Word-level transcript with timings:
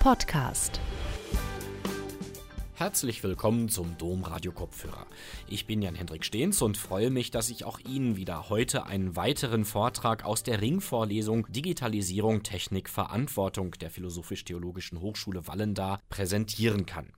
Podcast. 0.00 0.80
Herzlich 2.72 3.22
willkommen 3.22 3.68
zum 3.68 3.98
Dom 3.98 4.24
Radio 4.24 4.50
Kopfhörer. 4.50 5.06
Ich 5.46 5.66
bin 5.66 5.82
Jan-Hendrik 5.82 6.24
Stehns 6.24 6.62
und 6.62 6.78
freue 6.78 7.10
mich, 7.10 7.30
dass 7.30 7.50
ich 7.50 7.66
auch 7.66 7.78
Ihnen 7.80 8.16
wieder 8.16 8.48
heute 8.48 8.86
einen 8.86 9.14
weiteren 9.14 9.66
Vortrag 9.66 10.24
aus 10.24 10.42
der 10.42 10.62
Ringvorlesung 10.62 11.52
Digitalisierung, 11.52 12.42
Technik, 12.42 12.88
Verantwortung 12.88 13.72
der 13.72 13.90
Philosophisch-Theologischen 13.90 15.02
Hochschule 15.02 15.46
Wallendar 15.46 16.00
präsentieren 16.08 16.86
kann. 16.86 17.12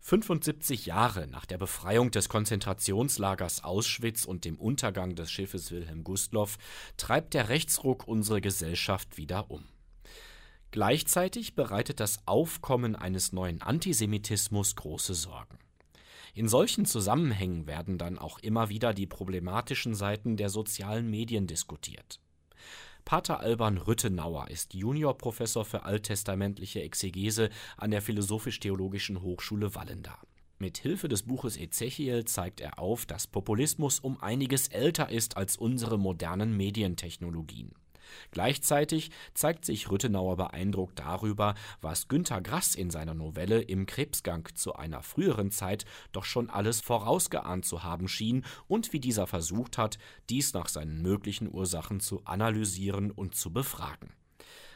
75 0.00 0.84
Jahre 0.84 1.26
nach 1.26 1.46
der 1.46 1.56
Befreiung 1.56 2.10
des 2.10 2.28
Konzentrationslagers 2.28 3.64
Auschwitz 3.64 4.26
und 4.26 4.44
dem 4.44 4.58
Untergang 4.58 5.14
des 5.14 5.32
Schiffes 5.32 5.70
Wilhelm 5.70 6.04
Gustloff 6.04 6.58
treibt 6.98 7.32
der 7.32 7.48
Rechtsruck 7.48 8.06
unsere 8.06 8.42
Gesellschaft 8.42 9.16
wieder 9.16 9.50
um. 9.50 9.64
Gleichzeitig 10.70 11.56
bereitet 11.56 11.98
das 11.98 12.20
Aufkommen 12.26 12.94
eines 12.94 13.32
neuen 13.32 13.60
Antisemitismus 13.60 14.76
große 14.76 15.14
Sorgen. 15.14 15.58
In 16.32 16.48
solchen 16.48 16.84
Zusammenhängen 16.84 17.66
werden 17.66 17.98
dann 17.98 18.18
auch 18.18 18.38
immer 18.38 18.68
wieder 18.68 18.94
die 18.94 19.06
problematischen 19.06 19.96
Seiten 19.96 20.36
der 20.36 20.48
sozialen 20.48 21.10
Medien 21.10 21.48
diskutiert. 21.48 22.20
Pater 23.04 23.40
Alban 23.40 23.78
Rüttenauer 23.78 24.48
ist 24.48 24.74
Juniorprofessor 24.74 25.64
für 25.64 25.84
alttestamentliche 25.84 26.82
Exegese 26.82 27.50
an 27.76 27.90
der 27.90 28.02
Philosophisch-Theologischen 28.02 29.22
Hochschule 29.22 29.74
Wallendar. 29.74 30.20
Mit 30.58 30.78
Hilfe 30.78 31.08
des 31.08 31.24
Buches 31.24 31.56
Ezechiel 31.56 32.26
zeigt 32.26 32.60
er 32.60 32.78
auf, 32.78 33.06
dass 33.06 33.26
Populismus 33.26 33.98
um 33.98 34.22
einiges 34.22 34.68
älter 34.68 35.08
ist 35.08 35.36
als 35.36 35.56
unsere 35.56 35.98
modernen 35.98 36.56
Medientechnologien. 36.56 37.72
Gleichzeitig 38.30 39.10
zeigt 39.34 39.64
sich 39.64 39.90
Rüttenauer 39.90 40.36
beeindruckt 40.36 40.98
darüber, 40.98 41.54
was 41.80 42.08
Günter 42.08 42.40
Grass 42.40 42.74
in 42.74 42.90
seiner 42.90 43.14
Novelle 43.14 43.60
Im 43.60 43.86
Krebsgang 43.86 44.48
zu 44.54 44.74
einer 44.74 45.02
früheren 45.02 45.50
Zeit 45.50 45.84
doch 46.12 46.24
schon 46.24 46.50
alles 46.50 46.80
vorausgeahnt 46.80 47.64
zu 47.64 47.82
haben 47.82 48.08
schien 48.08 48.44
und 48.68 48.92
wie 48.92 49.00
dieser 49.00 49.26
versucht 49.26 49.78
hat, 49.78 49.98
dies 50.28 50.54
nach 50.54 50.68
seinen 50.68 51.02
möglichen 51.02 51.52
Ursachen 51.52 52.00
zu 52.00 52.24
analysieren 52.24 53.10
und 53.10 53.34
zu 53.34 53.52
befragen 53.52 54.12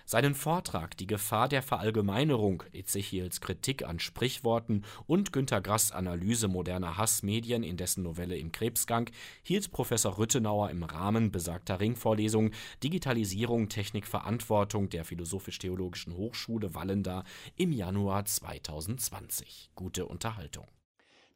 seinen 0.05 0.35
Vortrag 0.35 0.97
Die 0.97 1.07
Gefahr 1.07 1.49
der 1.49 1.63
Verallgemeinerung, 1.63 2.63
Ezechiels 2.73 3.41
Kritik 3.41 3.85
an 3.85 3.99
Sprichworten 3.99 4.85
und 5.07 5.33
Günter 5.33 5.61
Grass 5.61 5.93
Analyse 5.93 6.49
moderner 6.49 6.99
Hassmedien 6.99 7.63
in 7.63 7.77
dessen 7.77 8.03
Novelle 8.03 8.37
Im 8.37 8.53
Krebsgang 8.53 9.11
hielt 9.43 9.71
Professor 9.73 10.19
Rüttenauer 10.19 10.71
im 10.71 10.83
Rahmen 10.83 11.31
besagter 11.31 11.81
Ringvorlesung 11.81 12.51
Digitalisierung, 12.83 13.69
Technik, 13.69 14.07
Verantwortung 14.07 14.89
der 14.89 15.05
Philosophisch-Theologischen 15.05 16.17
Hochschule 16.17 16.75
Wallendar 16.75 17.25
im 17.57 17.73
Januar 17.73 18.25
2020. 18.25 19.71
Gute 19.75 20.07
Unterhaltung. 20.07 20.67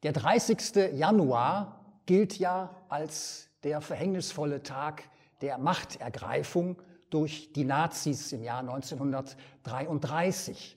Der 0.03 0.13
30. 0.13 0.93
Januar 0.95 2.03
gilt 2.07 2.39
ja 2.39 2.75
als 2.89 3.49
der 3.65 3.81
verhängnisvolle 3.81 4.63
Tag 4.63 5.09
der 5.41 5.59
Machtergreifung 5.59 6.81
durch 7.11 7.53
die 7.53 7.65
Nazis 7.65 8.33
im 8.33 8.43
Jahr 8.43 8.61
1933. 8.61 10.77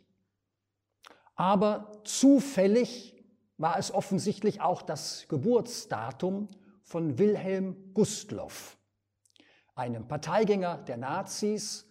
Aber 1.35 1.91
zufällig 2.03 3.15
war 3.57 3.77
es 3.77 3.93
offensichtlich 3.93 4.61
auch 4.61 4.81
das 4.81 5.27
Geburtsdatum 5.27 6.47
von 6.81 7.17
Wilhelm 7.17 7.93
Gustloff, 7.93 8.77
einem 9.75 10.07
Parteigänger 10.07 10.77
der 10.79 10.97
Nazis 10.97 11.88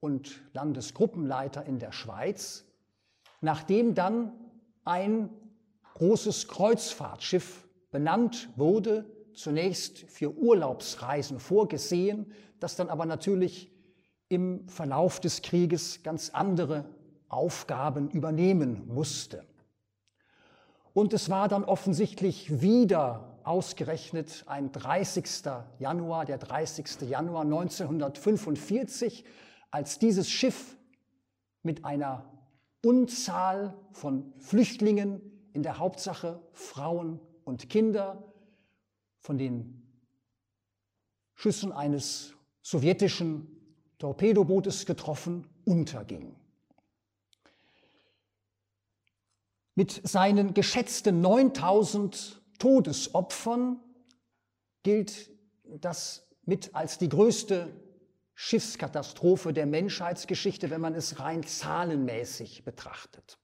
und 0.00 0.42
Landesgruppenleiter 0.52 1.64
in 1.64 1.78
der 1.78 1.92
Schweiz, 1.92 2.66
nachdem 3.40 3.94
dann 3.94 4.32
ein 4.84 5.30
großes 5.94 6.48
Kreuzfahrtschiff 6.48 7.66
benannt 7.90 8.50
wurde, 8.56 9.06
zunächst 9.34 9.98
für 10.10 10.36
Urlaubsreisen 10.36 11.40
vorgesehen, 11.40 12.32
das 12.60 12.76
dann 12.76 12.88
aber 12.88 13.06
natürlich 13.06 13.73
im 14.34 14.68
Verlauf 14.68 15.20
des 15.20 15.42
Krieges 15.42 16.02
ganz 16.02 16.30
andere 16.30 16.84
Aufgaben 17.28 18.10
übernehmen 18.10 18.88
musste. 18.88 19.44
Und 20.92 21.12
es 21.12 21.30
war 21.30 21.48
dann 21.48 21.64
offensichtlich 21.64 22.60
wieder 22.60 23.38
ausgerechnet 23.44 24.44
ein 24.46 24.72
30. 24.72 25.24
Januar, 25.78 26.24
der 26.24 26.38
30. 26.38 27.02
Januar 27.08 27.42
1945, 27.42 29.24
als 29.70 29.98
dieses 29.98 30.28
Schiff 30.30 30.76
mit 31.62 31.84
einer 31.84 32.30
Unzahl 32.84 33.76
von 33.92 34.32
Flüchtlingen, 34.38 35.20
in 35.52 35.62
der 35.62 35.78
Hauptsache 35.78 36.42
Frauen 36.52 37.20
und 37.44 37.70
Kinder, 37.70 38.24
von 39.20 39.38
den 39.38 39.84
Schüssen 41.34 41.72
eines 41.72 42.34
sowjetischen 42.62 43.53
Torpedobootes 44.04 44.84
getroffen, 44.84 45.46
unterging. 45.64 46.36
Mit 49.74 50.06
seinen 50.06 50.52
geschätzten 50.52 51.22
9000 51.22 52.42
Todesopfern 52.58 53.80
gilt 54.82 55.30
das 55.80 56.28
mit 56.44 56.74
als 56.74 56.98
die 56.98 57.08
größte 57.08 57.72
Schiffskatastrophe 58.34 59.54
der 59.54 59.64
Menschheitsgeschichte, 59.64 60.68
wenn 60.68 60.82
man 60.82 60.94
es 60.94 61.18
rein 61.18 61.42
zahlenmäßig 61.42 62.62
betrachtet. 62.62 63.38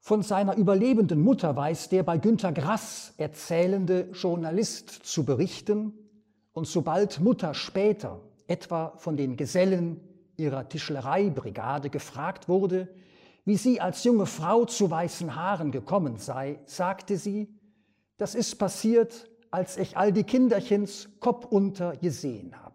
Von 0.00 0.22
seiner 0.22 0.56
überlebenden 0.56 1.20
Mutter 1.20 1.54
weiß 1.54 1.90
der 1.90 2.02
bei 2.02 2.16
Günter 2.16 2.52
Grass 2.52 3.12
erzählende 3.18 4.08
Journalist 4.12 4.88
zu 4.88 5.24
berichten, 5.24 6.03
und 6.54 6.66
sobald 6.66 7.20
Mutter 7.20 7.52
später 7.52 8.20
etwa 8.46 8.96
von 8.96 9.16
den 9.16 9.36
Gesellen 9.36 10.00
ihrer 10.36 10.68
Tischlereibrigade 10.68 11.90
gefragt 11.90 12.48
wurde, 12.48 12.88
wie 13.44 13.56
sie 13.56 13.80
als 13.80 14.04
junge 14.04 14.26
Frau 14.26 14.64
zu 14.64 14.90
weißen 14.90 15.36
Haaren 15.36 15.70
gekommen 15.70 16.16
sei, 16.16 16.60
sagte 16.64 17.18
sie, 17.18 17.54
das 18.16 18.34
ist 18.34 18.56
passiert, 18.56 19.28
als 19.50 19.76
ich 19.76 19.96
all 19.96 20.12
die 20.12 20.24
Kinderchens 20.24 21.08
Kopf 21.20 21.44
unter 21.44 21.96
gesehen 21.96 22.60
habe. 22.62 22.74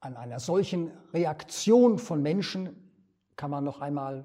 An 0.00 0.16
einer 0.16 0.40
solchen 0.40 0.90
Reaktion 1.14 1.98
von 1.98 2.22
Menschen 2.22 2.92
kann 3.36 3.50
man 3.50 3.64
noch 3.64 3.80
einmal 3.80 4.24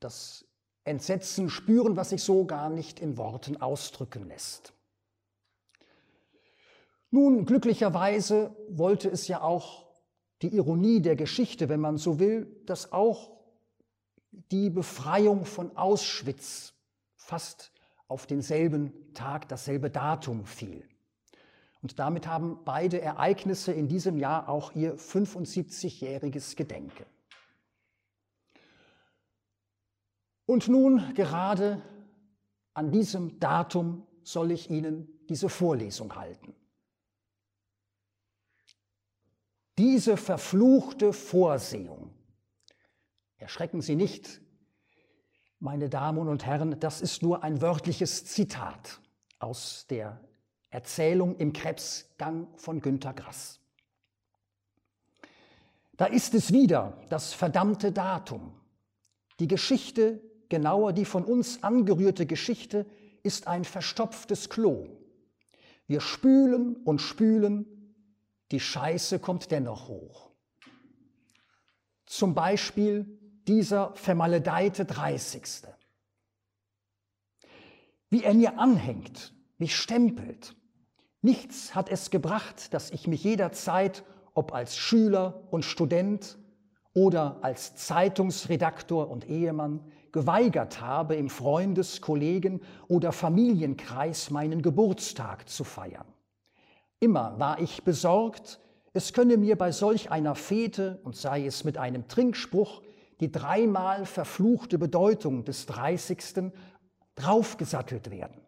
das 0.00 0.46
Entsetzen 0.84 1.50
spüren, 1.50 1.96
was 1.96 2.10
sich 2.10 2.22
so 2.22 2.46
gar 2.46 2.70
nicht 2.70 2.98
in 2.98 3.18
Worten 3.18 3.60
ausdrücken 3.60 4.26
lässt. 4.26 4.72
Nun, 7.10 7.46
glücklicherweise 7.46 8.54
wollte 8.68 9.08
es 9.08 9.28
ja 9.28 9.40
auch 9.40 9.86
die 10.42 10.54
Ironie 10.54 11.00
der 11.00 11.16
Geschichte, 11.16 11.68
wenn 11.68 11.80
man 11.80 11.96
so 11.96 12.18
will, 12.18 12.62
dass 12.66 12.92
auch 12.92 13.30
die 14.30 14.70
Befreiung 14.70 15.44
von 15.44 15.76
Auschwitz 15.76 16.74
fast 17.16 17.72
auf 18.08 18.26
denselben 18.26 18.92
Tag, 19.14 19.48
dasselbe 19.48 19.90
Datum 19.90 20.44
fiel. 20.44 20.86
Und 21.82 21.98
damit 21.98 22.26
haben 22.26 22.60
beide 22.64 23.00
Ereignisse 23.00 23.72
in 23.72 23.88
diesem 23.88 24.18
Jahr 24.18 24.48
auch 24.48 24.74
ihr 24.74 24.96
75-jähriges 24.96 26.56
Gedenken. 26.56 27.04
Und 30.46 30.68
nun, 30.68 31.14
gerade 31.14 31.82
an 32.74 32.90
diesem 32.90 33.38
Datum, 33.38 34.06
soll 34.22 34.50
ich 34.50 34.70
Ihnen 34.70 35.08
diese 35.28 35.48
Vorlesung 35.48 36.14
halten. 36.16 36.54
Diese 39.78 40.16
verfluchte 40.16 41.12
Vorsehung. 41.12 42.10
Erschrecken 43.36 43.80
Sie 43.80 43.94
nicht, 43.94 44.40
meine 45.60 45.88
Damen 45.88 46.26
und 46.26 46.44
Herren, 46.44 46.80
das 46.80 47.00
ist 47.00 47.22
nur 47.22 47.44
ein 47.44 47.62
wörtliches 47.62 48.24
Zitat 48.24 49.00
aus 49.38 49.86
der 49.88 50.20
Erzählung 50.70 51.36
im 51.36 51.52
Krebsgang 51.52 52.48
von 52.56 52.80
Günter 52.80 53.14
Grass. 53.14 53.60
Da 55.96 56.06
ist 56.06 56.34
es 56.34 56.52
wieder, 56.52 57.00
das 57.08 57.32
verdammte 57.32 57.92
Datum. 57.92 58.52
Die 59.38 59.48
Geschichte, 59.48 60.20
genauer 60.48 60.92
die 60.92 61.04
von 61.04 61.24
uns 61.24 61.62
angerührte 61.62 62.26
Geschichte, 62.26 62.84
ist 63.22 63.46
ein 63.46 63.64
verstopftes 63.64 64.48
Klo. 64.48 64.88
Wir 65.86 66.00
spülen 66.00 66.74
und 66.84 67.00
spülen 67.00 67.77
die 68.50 68.60
Scheiße 68.60 69.18
kommt 69.18 69.50
dennoch 69.50 69.88
hoch. 69.88 70.30
Zum 72.06 72.34
Beispiel 72.34 73.18
dieser 73.46 73.94
vermaledeite 73.94 74.84
30. 74.84 75.42
Wie 78.10 78.24
er 78.24 78.34
mir 78.34 78.58
anhängt, 78.58 79.34
mich 79.58 79.76
stempelt. 79.76 80.54
Nichts 81.20 81.74
hat 81.74 81.90
es 81.90 82.10
gebracht, 82.10 82.72
dass 82.72 82.90
ich 82.90 83.06
mich 83.06 83.24
jederzeit 83.24 84.04
ob 84.38 84.54
als 84.54 84.76
Schüler 84.76 85.42
und 85.50 85.64
Student 85.64 86.38
oder 86.94 87.38
als 87.42 87.74
Zeitungsredaktor 87.74 89.10
und 89.10 89.28
Ehemann, 89.28 89.80
geweigert 90.12 90.80
habe, 90.80 91.16
im 91.16 91.28
Freundes-, 91.28 92.00
Kollegen- 92.00 92.60
oder 92.86 93.10
Familienkreis 93.10 94.30
meinen 94.30 94.62
Geburtstag 94.62 95.48
zu 95.48 95.64
feiern. 95.64 96.06
Immer 97.00 97.38
war 97.38 97.60
ich 97.60 97.84
besorgt, 97.84 98.60
es 98.92 99.12
könne 99.12 99.36
mir 99.36 99.56
bei 99.56 99.70
solch 99.70 100.10
einer 100.10 100.34
Fete, 100.34 101.00
und 101.04 101.14
sei 101.14 101.46
es 101.46 101.62
mit 101.62 101.78
einem 101.78 102.08
Trinkspruch, 102.08 102.82
die 103.20 103.30
dreimal 103.30 104.06
verfluchte 104.06 104.78
Bedeutung 104.78 105.44
des 105.44 105.66
30. 105.66 106.52
draufgesattelt 107.14 108.10
werden. 108.10 108.40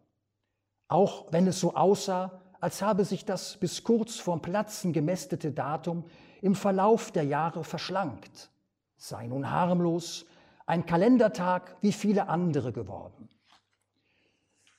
Auch 0.88 1.32
wenn 1.32 1.46
es 1.46 1.60
so 1.60 1.74
aussah, 1.74 2.40
als 2.60 2.82
habe 2.82 3.04
sich 3.04 3.24
das 3.24 3.56
bis 3.56 3.84
kurz 3.84 4.16
vorm 4.16 4.42
Platzen 4.42 4.92
gemästete 4.92 5.52
Datum 5.52 6.04
im 6.42 6.54
Verlauf 6.54 7.12
der 7.12 7.24
Jahre 7.24 7.64
verschlankt, 7.64 8.50
sei 8.96 9.26
nun 9.26 9.50
harmlos, 9.50 10.26
ein 10.66 10.86
Kalendertag 10.86 11.76
wie 11.80 11.92
viele 11.92 12.28
andere 12.28 12.72
geworden. 12.72 13.28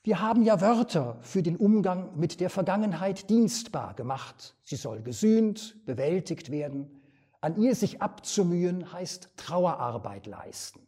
Wir 0.04 0.20
haben 0.20 0.42
ja 0.42 0.62
Wörter 0.62 1.20
für 1.22 1.44
den 1.44 1.58
Umgang 1.58 2.18
mit 2.18 2.40
der 2.40 2.50
Vergangenheit 2.50 3.30
dienstbar 3.30 3.94
gemacht. 3.94 4.56
Sie 4.64 4.76
soll 4.76 5.04
gesühnt, 5.04 5.86
bewältigt 5.86 6.50
werden. 6.50 7.04
An 7.40 7.62
ihr 7.62 7.76
sich 7.76 8.02
abzumühen 8.02 8.92
heißt 8.92 9.30
Trauerarbeit 9.38 10.26
leisten. 10.26 10.80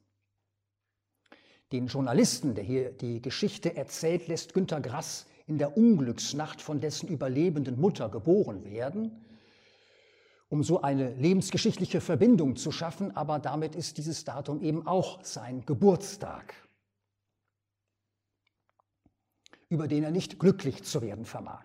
Den 1.72 1.86
Journalisten, 1.88 2.56
der 2.56 2.64
hier 2.64 2.92
die 2.92 3.22
Geschichte 3.22 3.76
erzählt, 3.76 4.28
lässt 4.28 4.56
Günter 4.56 4.82
Grass 4.82 5.28
in 5.46 5.60
der 5.60 5.78
Unglücksnacht 5.78 6.60
von 6.60 6.80
dessen 6.80 7.08
überlebenden 7.08 7.80
Mutter 7.80 8.10
geboren 8.10 8.64
werden, 8.66 9.24
um 10.50 10.64
so 10.64 10.82
eine 10.82 11.14
lebensgeschichtliche 11.14 12.02
Verbindung 12.02 12.56
zu 12.56 12.72
schaffen, 12.72 13.16
aber 13.16 13.38
damit 13.38 13.76
ist 13.76 14.00
dieses 14.00 14.24
Datum 14.24 14.62
eben 14.62 14.88
auch 14.88 15.24
sein 15.24 15.66
Geburtstag, 15.68 16.56
über 19.74 19.88
den 19.88 20.04
er 20.04 20.12
nicht 20.12 20.38
glücklich 20.38 20.84
zu 20.84 21.02
werden 21.02 21.26
vermag. 21.26 21.64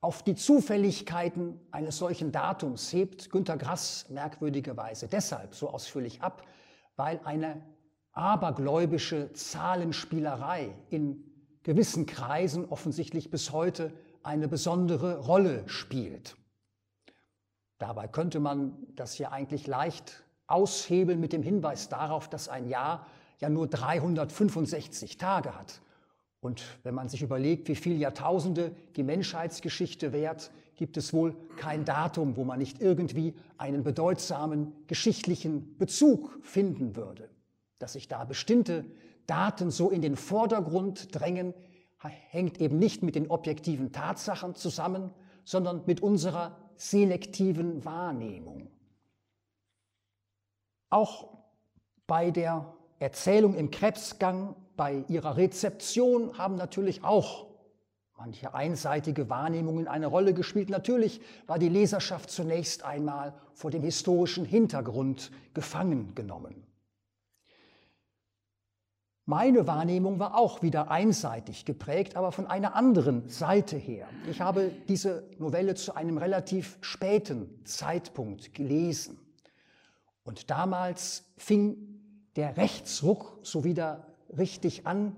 Auf 0.00 0.22
die 0.22 0.36
Zufälligkeiten 0.36 1.58
eines 1.72 1.98
solchen 1.98 2.30
Datums 2.30 2.92
hebt 2.92 3.30
Günter 3.30 3.56
Grass 3.56 4.06
merkwürdigerweise 4.10 5.08
deshalb 5.08 5.56
so 5.56 5.70
ausführlich 5.70 6.22
ab, 6.22 6.46
weil 6.94 7.20
eine 7.24 7.60
abergläubische 8.12 9.32
Zahlenspielerei 9.32 10.72
in 10.88 11.24
gewissen 11.64 12.06
Kreisen 12.06 12.66
offensichtlich 12.66 13.32
bis 13.32 13.50
heute 13.50 13.92
eine 14.22 14.46
besondere 14.46 15.18
Rolle 15.18 15.68
spielt. 15.68 16.36
Dabei 17.78 18.06
könnte 18.06 18.38
man 18.38 18.76
das 18.94 19.18
ja 19.18 19.32
eigentlich 19.32 19.66
leicht 19.66 20.22
aushebeln 20.46 21.18
mit 21.18 21.32
dem 21.32 21.42
Hinweis 21.42 21.88
darauf, 21.88 22.28
dass 22.28 22.48
ein 22.48 22.68
Jahr 22.68 23.04
ja 23.44 23.50
nur 23.50 23.66
365 23.66 25.18
Tage 25.18 25.54
hat. 25.54 25.80
Und 26.40 26.64
wenn 26.82 26.94
man 26.94 27.08
sich 27.08 27.22
überlegt, 27.22 27.68
wie 27.68 27.74
viele 27.74 27.96
Jahrtausende 27.96 28.74
die 28.96 29.02
Menschheitsgeschichte 29.02 30.12
währt, 30.12 30.50
gibt 30.76 30.96
es 30.96 31.12
wohl 31.12 31.36
kein 31.56 31.84
Datum, 31.84 32.36
wo 32.36 32.44
man 32.44 32.58
nicht 32.58 32.80
irgendwie 32.80 33.34
einen 33.58 33.84
bedeutsamen 33.84 34.72
geschichtlichen 34.86 35.76
Bezug 35.78 36.38
finden 36.42 36.96
würde. 36.96 37.28
Dass 37.78 37.92
sich 37.92 38.08
da 38.08 38.24
bestimmte 38.24 38.84
Daten 39.26 39.70
so 39.70 39.90
in 39.90 40.02
den 40.02 40.16
Vordergrund 40.16 41.14
drängen, 41.14 41.54
hängt 41.98 42.60
eben 42.60 42.78
nicht 42.78 43.02
mit 43.02 43.14
den 43.14 43.30
objektiven 43.30 43.92
Tatsachen 43.92 44.54
zusammen, 44.54 45.10
sondern 45.44 45.82
mit 45.86 46.02
unserer 46.02 46.56
selektiven 46.76 47.84
Wahrnehmung. 47.84 48.68
Auch 50.90 51.28
bei 52.06 52.30
der 52.30 52.74
Erzählung 53.04 53.54
im 53.54 53.70
Krebsgang, 53.70 54.56
bei 54.76 55.04
ihrer 55.08 55.36
Rezeption 55.36 56.38
haben 56.38 56.56
natürlich 56.56 57.04
auch 57.04 57.46
manche 58.16 58.54
einseitige 58.54 59.28
Wahrnehmungen 59.28 59.88
eine 59.88 60.06
Rolle 60.06 60.32
gespielt. 60.32 60.70
Natürlich 60.70 61.20
war 61.46 61.58
die 61.58 61.68
Leserschaft 61.68 62.30
zunächst 62.30 62.82
einmal 62.82 63.34
vor 63.52 63.70
dem 63.70 63.82
historischen 63.82 64.46
Hintergrund 64.46 65.30
gefangen 65.52 66.14
genommen. 66.14 66.66
Meine 69.26 69.66
Wahrnehmung 69.66 70.18
war 70.18 70.38
auch 70.38 70.62
wieder 70.62 70.90
einseitig 70.90 71.66
geprägt, 71.66 72.16
aber 72.16 72.32
von 72.32 72.46
einer 72.46 72.74
anderen 72.74 73.28
Seite 73.28 73.76
her. 73.76 74.08
Ich 74.30 74.40
habe 74.40 74.70
diese 74.88 75.28
Novelle 75.38 75.74
zu 75.74 75.94
einem 75.94 76.16
relativ 76.16 76.78
späten 76.80 77.64
Zeitpunkt 77.64 78.54
gelesen. 78.54 79.18
Und 80.22 80.50
damals 80.50 81.24
fing 81.36 81.93
der 82.36 82.56
Rechtsruck 82.56 83.38
so 83.42 83.64
wieder 83.64 84.06
richtig 84.36 84.86
an, 84.86 85.16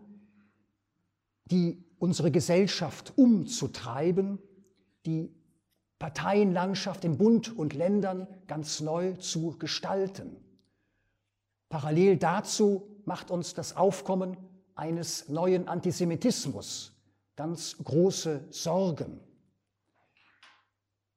die 1.47 1.85
unsere 1.99 2.31
Gesellschaft 2.31 3.13
umzutreiben, 3.17 4.39
die 5.07 5.35
Parteienlandschaft 5.99 7.05
in 7.05 7.17
Bund 7.17 7.57
und 7.57 7.73
Ländern 7.73 8.27
ganz 8.47 8.81
neu 8.81 9.15
zu 9.15 9.57
gestalten. 9.59 10.37
Parallel 11.69 12.19
dazu 12.19 12.87
macht 13.05 13.31
uns 13.31 13.55
das 13.55 13.77
Aufkommen 13.77 14.37
eines 14.75 15.29
neuen 15.29 15.69
Antisemitismus 15.69 16.97
ganz 17.37 17.77
große 17.85 18.47
Sorgen. 18.51 19.21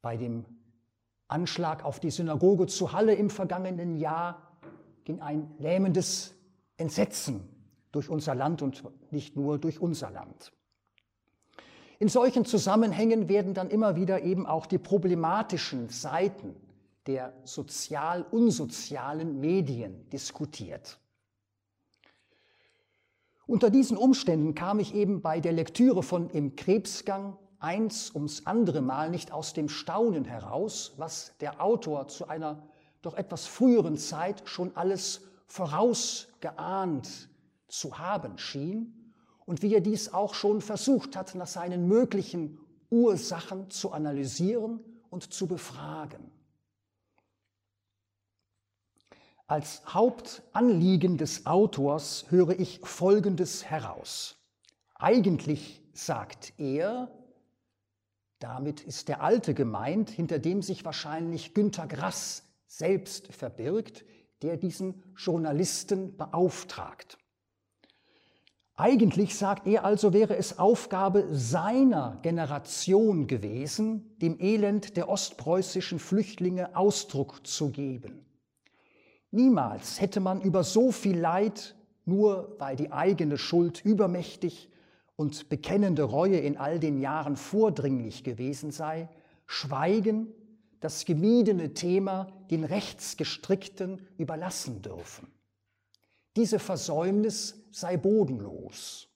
Bei 0.01 0.17
dem 0.17 0.45
Anschlag 1.27 1.83
auf 1.83 1.99
die 1.99 2.11
Synagoge 2.11 2.67
zu 2.67 2.91
Halle 2.91 3.13
im 3.15 3.29
vergangenen 3.29 3.95
Jahr 3.95 4.48
ging 5.09 5.21
ein 5.21 5.49
lähmendes 5.57 6.35
Entsetzen 6.77 7.41
durch 7.91 8.09
unser 8.09 8.35
Land 8.35 8.61
und 8.61 8.83
nicht 9.11 9.35
nur 9.35 9.57
durch 9.57 9.81
unser 9.81 10.11
Land. 10.11 10.51
In 11.97 12.09
solchen 12.09 12.45
Zusammenhängen 12.45 13.27
werden 13.27 13.55
dann 13.55 13.71
immer 13.71 13.95
wieder 13.95 14.21
eben 14.21 14.45
auch 14.45 14.67
die 14.67 14.77
problematischen 14.77 15.89
Seiten 15.89 16.55
der 17.07 17.33
sozial-unsozialen 17.43 19.39
Medien 19.39 20.07
diskutiert. 20.11 20.99
Unter 23.47 23.71
diesen 23.71 23.97
Umständen 23.97 24.53
kam 24.53 24.77
ich 24.77 24.93
eben 24.93 25.23
bei 25.23 25.39
der 25.39 25.53
Lektüre 25.53 26.03
von 26.03 26.29
Im 26.29 26.55
Krebsgang 26.55 27.35
eins 27.57 28.13
ums 28.13 28.45
andere 28.45 28.81
Mal 28.81 29.09
nicht 29.09 29.31
aus 29.31 29.53
dem 29.53 29.69
Staunen 29.69 30.25
heraus, 30.25 30.93
was 30.97 31.35
der 31.39 31.63
Autor 31.63 32.09
zu 32.09 32.27
einer 32.27 32.61
doch 33.01 33.13
etwas 33.15 33.45
früheren 33.45 33.97
Zeit 33.97 34.47
schon 34.47 34.75
alles 34.75 35.21
vorausgeahnt 35.47 37.29
zu 37.67 37.97
haben 37.97 38.37
schien 38.37 39.13
und 39.45 39.61
wie 39.61 39.73
er 39.73 39.81
dies 39.81 40.13
auch 40.13 40.33
schon 40.33 40.61
versucht 40.61 41.15
hat, 41.15 41.35
nach 41.35 41.47
seinen 41.47 41.87
möglichen 41.87 42.59
Ursachen 42.89 43.69
zu 43.69 43.91
analysieren 43.91 44.79
und 45.09 45.33
zu 45.33 45.47
befragen. 45.47 46.31
Als 49.47 49.81
Hauptanliegen 49.87 51.17
des 51.17 51.47
Autors 51.47 52.25
höre 52.29 52.59
ich 52.59 52.81
Folgendes 52.83 53.65
heraus. 53.65 54.37
Eigentlich 54.93 55.81
sagt 55.93 56.53
er, 56.57 57.11
damit 58.37 58.81
ist 58.81 59.07
der 59.07 59.21
Alte 59.21 59.55
gemeint, 59.55 60.11
hinter 60.11 60.37
dem 60.37 60.61
sich 60.61 60.85
wahrscheinlich 60.85 61.55
Günter 61.55 61.87
Grass 61.87 62.43
selbst 62.69 63.33
verbirgt, 63.33 64.05
der 64.41 64.55
diesen 64.55 65.03
Journalisten 65.17 66.15
beauftragt. 66.15 67.17
Eigentlich, 68.75 69.35
sagt 69.35 69.67
er 69.67 69.83
also, 69.83 70.13
wäre 70.13 70.37
es 70.37 70.57
Aufgabe 70.57 71.27
seiner 71.31 72.19
Generation 72.21 73.27
gewesen, 73.27 74.17
dem 74.19 74.39
Elend 74.39 74.95
der 74.95 75.09
ostpreußischen 75.09 75.99
Flüchtlinge 75.99 76.77
Ausdruck 76.77 77.45
zu 77.45 77.71
geben. 77.71 78.25
Niemals 79.31 79.99
hätte 79.99 80.21
man 80.21 80.39
über 80.39 80.63
so 80.63 80.93
viel 80.93 81.19
Leid, 81.19 81.75
nur 82.05 82.55
weil 82.59 82.77
die 82.77 82.93
eigene 82.93 83.37
Schuld 83.37 83.83
übermächtig 83.83 84.69
und 85.17 85.49
bekennende 85.49 86.03
Reue 86.03 86.37
in 86.37 86.55
all 86.55 86.79
den 86.79 86.99
Jahren 86.99 87.35
vordringlich 87.35 88.23
gewesen 88.23 88.71
sei, 88.71 89.09
schweigen, 89.45 90.33
das 90.79 91.05
gemiedene 91.05 91.73
Thema 91.73 92.31
den 92.49 92.63
Rechtsgestrickten 92.63 94.07
überlassen 94.17 94.81
dürfen. 94.81 95.31
Diese 96.35 96.59
Versäumnis 96.59 97.55
sei 97.71 97.97
bodenlos. 97.97 99.07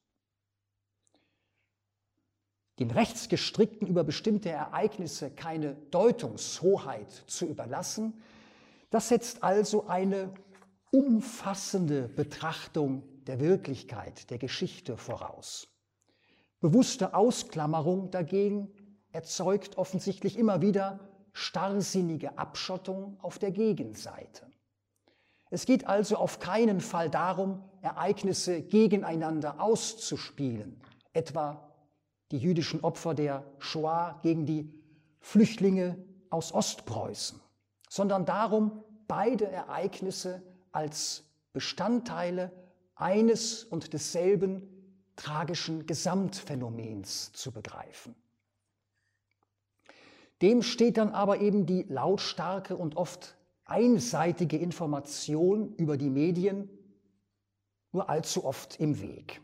Den 2.79 2.91
Rechtsgestrickten 2.91 3.87
über 3.87 4.03
bestimmte 4.03 4.49
Ereignisse 4.49 5.29
keine 5.29 5.75
Deutungshoheit 5.91 7.11
zu 7.27 7.45
überlassen, 7.45 8.21
das 8.89 9.09
setzt 9.09 9.43
also 9.43 9.87
eine 9.87 10.33
umfassende 10.91 12.07
Betrachtung 12.07 13.03
der 13.25 13.39
Wirklichkeit, 13.39 14.29
der 14.29 14.37
Geschichte 14.37 14.97
voraus. 14.97 15.67
Bewusste 16.59 17.13
Ausklammerung 17.13 18.11
dagegen 18.11 18.71
erzeugt 19.11 19.77
offensichtlich 19.77 20.37
immer 20.37 20.61
wieder 20.61 20.99
starrsinnige 21.33 22.37
Abschottung 22.37 23.17
auf 23.21 23.39
der 23.39 23.51
Gegenseite. 23.51 24.47
Es 25.49 25.65
geht 25.65 25.87
also 25.87 26.17
auf 26.17 26.39
keinen 26.39 26.81
Fall 26.81 27.09
darum, 27.09 27.63
Ereignisse 27.81 28.61
gegeneinander 28.61 29.59
auszuspielen, 29.59 30.81
etwa 31.13 31.69
die 32.31 32.37
jüdischen 32.37 32.83
Opfer 32.83 33.13
der 33.13 33.43
Shoah 33.59 34.19
gegen 34.23 34.45
die 34.45 34.73
Flüchtlinge 35.19 35.97
aus 36.29 36.53
Ostpreußen, 36.53 37.39
sondern 37.89 38.25
darum, 38.25 38.83
beide 39.07 39.45
Ereignisse 39.47 40.41
als 40.71 41.23
Bestandteile 41.53 42.51
eines 42.95 43.63
und 43.63 43.93
desselben 43.93 44.67
tragischen 45.15 45.85
Gesamtphänomens 45.85 47.31
zu 47.33 47.51
begreifen. 47.51 48.15
Dem 50.43 50.61
steht 50.61 50.97
dann 50.97 51.11
aber 51.11 51.39
eben 51.39 51.65
die 51.65 51.83
lautstarke 51.83 52.75
und 52.75 52.97
oft 52.97 53.37
einseitige 53.63 54.57
Information 54.57 55.73
über 55.75 55.95
die 55.95 56.09
Medien 56.09 56.69
nur 57.93 58.09
allzu 58.09 58.43
oft 58.43 58.77
im 58.77 58.99
Weg. 58.99 59.39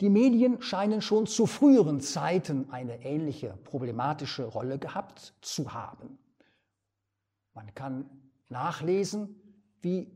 Die 0.00 0.08
Medien 0.08 0.62
scheinen 0.62 1.02
schon 1.02 1.26
zu 1.26 1.44
früheren 1.44 2.00
Zeiten 2.00 2.70
eine 2.70 3.04
ähnliche 3.04 3.58
problematische 3.64 4.44
Rolle 4.44 4.78
gehabt 4.78 5.34
zu 5.42 5.74
haben. 5.74 6.18
Man 7.52 7.74
kann 7.74 8.08
nachlesen, 8.48 9.38
wie 9.82 10.10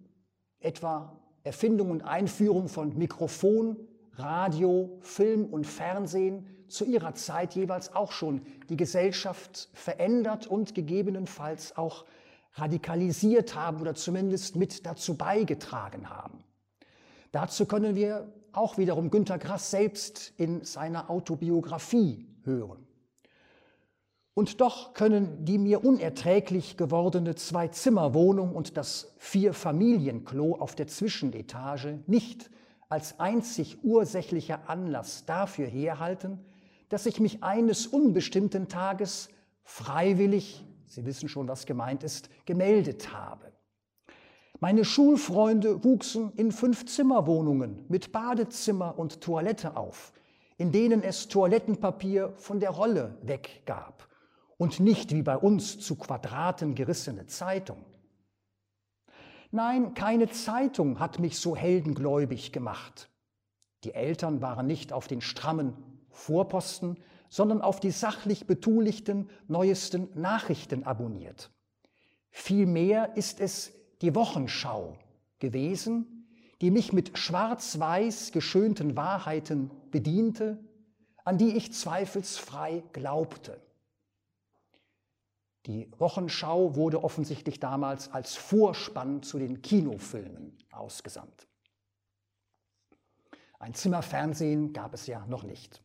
etwa 0.61 1.21
Erfindung 1.43 1.91
und 1.91 2.05
Einführung 2.05 2.69
von 2.69 2.97
Mikrofon, 2.97 3.77
Radio, 4.13 4.97
Film 5.03 5.45
und 5.45 5.67
Fernsehen 5.67 6.58
zu 6.69 6.85
ihrer 6.85 7.15
Zeit 7.15 7.55
jeweils 7.55 7.95
auch 7.95 8.13
schon 8.13 8.43
die 8.69 8.77
Gesellschaft 8.77 9.69
verändert 9.73 10.47
und 10.47 10.75
gegebenenfalls 10.75 11.77
auch 11.77 12.05
radikalisiert 12.55 13.55
haben 13.55 13.81
oder 13.81 13.95
zumindest 13.95 14.57
mit 14.57 14.87
dazu 14.87 15.17
beigetragen 15.17 16.11
haben. 16.11 16.45
Dazu 17.33 17.67
können 17.67 17.95
wir 17.95 18.33
auch 18.53 18.79
wiederum 18.79 19.11
Günter 19.11 19.39
Grass 19.39 19.71
selbst 19.71 20.33
in 20.37 20.65
seiner 20.65 21.11
Autobiografie 21.11 22.27
hören. 22.43 22.87
Und 24.35 24.61
doch 24.61 24.95
können 24.95 25.45
die 25.45 25.59
mir 25.59 25.85
unerträglich 25.85 26.77
gewordene 26.77 27.35
Zwei-Zimmer-Wohnung 27.35 28.55
und 28.55 28.77
das 28.77 29.13
Vier-Familien-Klo 29.19 30.55
auf 30.55 30.77
der 30.77 30.87
Zwischenetage 30.87 32.05
nicht 32.07 32.49
als 32.89 33.19
einzig 33.19 33.79
ursächlicher 33.83 34.69
Anlass 34.71 35.25
dafür 35.27 35.67
herhalten, 35.67 36.39
dass 36.89 37.07
ich 37.07 37.21
mich 37.21 37.43
eines 37.43 37.87
unbestimmten 37.87 38.69
Tages 38.69 39.29
freiwillig, 39.63 40.65
Sie 40.87 41.05
wissen 41.05 41.29
schon, 41.29 41.49
was 41.49 41.67
gemeint 41.67 42.03
ist, 42.03 42.31
gemeldet 42.47 43.13
habe. 43.13 43.53
Meine 44.61 44.85
Schulfreunde 44.85 45.85
wuchsen 45.85 46.33
in 46.33 46.51
Fünf-Zimmer-Wohnungen 46.51 47.85
mit 47.89 48.11
Badezimmer 48.11 48.99
und 48.99 49.21
Toilette 49.21 49.77
auf, 49.77 50.13
in 50.57 50.73
denen 50.73 51.03
es 51.03 51.29
Toilettenpapier 51.29 52.33
von 52.37 52.59
der 52.59 52.71
Rolle 52.71 53.19
weggab 53.23 54.09
und 54.57 54.81
nicht 54.81 55.13
wie 55.13 55.23
bei 55.23 55.37
uns 55.37 55.79
zu 55.79 55.97
Quadraten 55.97 56.75
gerissene 56.75 57.27
Zeitung. 57.27 57.85
Nein, 59.51 59.95
keine 59.95 60.29
Zeitung 60.29 60.99
hat 60.99 61.21
mich 61.21 61.39
so 61.39 61.55
heldengläubig 61.55 62.51
gemacht. 62.51 63.09
Die 63.85 63.95
Eltern 63.95 64.43
waren 64.43 64.67
nicht 64.67 64.93
auf 64.93 65.07
den 65.07 65.21
strammen 65.21 65.98
Vorposten, 66.19 66.99
sondern 67.29 67.63
auf 67.63 67.81
die 67.81 67.91
sachlich 67.91 68.47
betulichten 68.47 69.31
neuesten 69.47 70.09
Nachrichten 70.15 70.85
abonniert. 70.85 71.51
Vielmehr 72.31 73.17
ist 73.17 73.41
es 73.41 73.73
die 74.03 74.15
Wochenschau 74.15 74.97
gewesen, 75.39 76.29
die 76.61 76.71
mich 76.71 76.93
mit 76.93 77.17
schwarz-weiß 77.17 78.33
geschönten 78.33 78.97
Wahrheiten 78.97 79.71
bediente, 79.91 80.59
an 81.25 81.39
die 81.39 81.57
ich 81.57 81.73
zweifelsfrei 81.73 82.83
glaubte. 82.93 83.61
Die 85.67 85.91
Wochenschau 85.99 86.75
wurde 86.77 87.05
offensichtlich 87.05 87.61
damals 87.61 88.11
als 88.13 88.35
Vorspann 88.35 89.23
zu 89.23 89.39
den 89.39 89.61
Kinofilmen 89.61 90.57
ausgesandt. 90.73 91.47
Ein 93.59 93.75
Zimmerfernsehen 93.75 94.73
gab 94.73 94.95
es 94.95 95.07
ja 95.07 95.27
noch 95.27 95.43
nicht. 95.43 95.83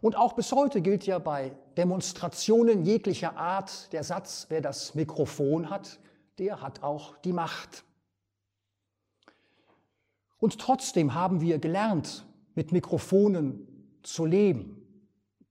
Und 0.00 0.16
auch 0.16 0.32
bis 0.32 0.52
heute 0.52 0.80
gilt 0.80 1.06
ja 1.06 1.18
bei 1.18 1.52
Demonstrationen 1.76 2.84
jeglicher 2.84 3.36
Art 3.36 3.92
der 3.92 4.02
Satz, 4.02 4.46
wer 4.48 4.60
das 4.60 4.94
Mikrofon 4.94 5.68
hat, 5.68 5.98
der 6.38 6.62
hat 6.62 6.82
auch 6.82 7.16
die 7.18 7.32
Macht. 7.32 7.84
Und 10.38 10.58
trotzdem 10.58 11.14
haben 11.14 11.42
wir 11.42 11.58
gelernt, 11.58 12.24
mit 12.54 12.72
Mikrofonen 12.72 14.00
zu 14.02 14.24
leben. 14.24 14.80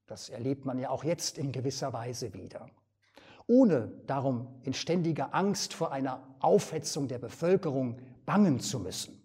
Das 0.07 0.29
erlebt 0.29 0.65
man 0.65 0.79
ja 0.79 0.89
auch 0.89 1.03
jetzt 1.03 1.37
in 1.37 1.51
gewisser 1.51 1.93
Weise 1.93 2.33
wieder. 2.33 2.67
Ohne 3.45 3.91
darum 4.07 4.47
in 4.63 4.73
ständiger 4.73 5.33
Angst 5.35 5.73
vor 5.73 5.91
einer 5.91 6.23
Aufhetzung 6.39 7.07
der 7.07 7.19
Bevölkerung 7.19 7.99
bangen 8.25 8.59
zu 8.59 8.79
müssen. 8.79 9.18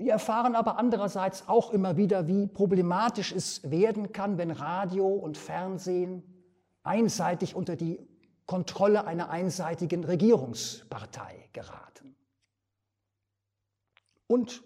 Wir 0.00 0.12
erfahren 0.12 0.54
aber 0.54 0.78
andererseits 0.78 1.46
auch 1.46 1.72
immer 1.74 1.98
wieder, 1.98 2.26
wie 2.26 2.46
problematisch 2.46 3.32
es 3.32 3.70
werden 3.70 4.12
kann, 4.12 4.38
wenn 4.38 4.50
Radio 4.50 5.06
und 5.06 5.36
Fernsehen 5.36 6.22
einseitig 6.82 7.54
unter 7.54 7.76
die 7.76 8.00
Kontrolle 8.46 9.06
einer 9.06 9.28
einseitigen 9.28 10.02
Regierungspartei 10.04 11.50
geraten. 11.52 12.16
Und 14.26 14.62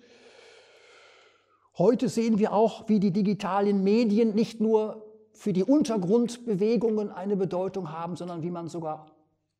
Heute 1.76 2.08
sehen 2.08 2.38
wir 2.38 2.52
auch, 2.52 2.88
wie 2.88 3.00
die 3.00 3.10
digitalen 3.10 3.82
Medien 3.82 4.32
nicht 4.36 4.60
nur 4.60 5.12
für 5.32 5.52
die 5.52 5.64
Untergrundbewegungen 5.64 7.10
eine 7.10 7.34
Bedeutung 7.34 7.90
haben, 7.90 8.14
sondern 8.14 8.44
wie 8.44 8.50
man 8.52 8.68
sogar 8.68 9.10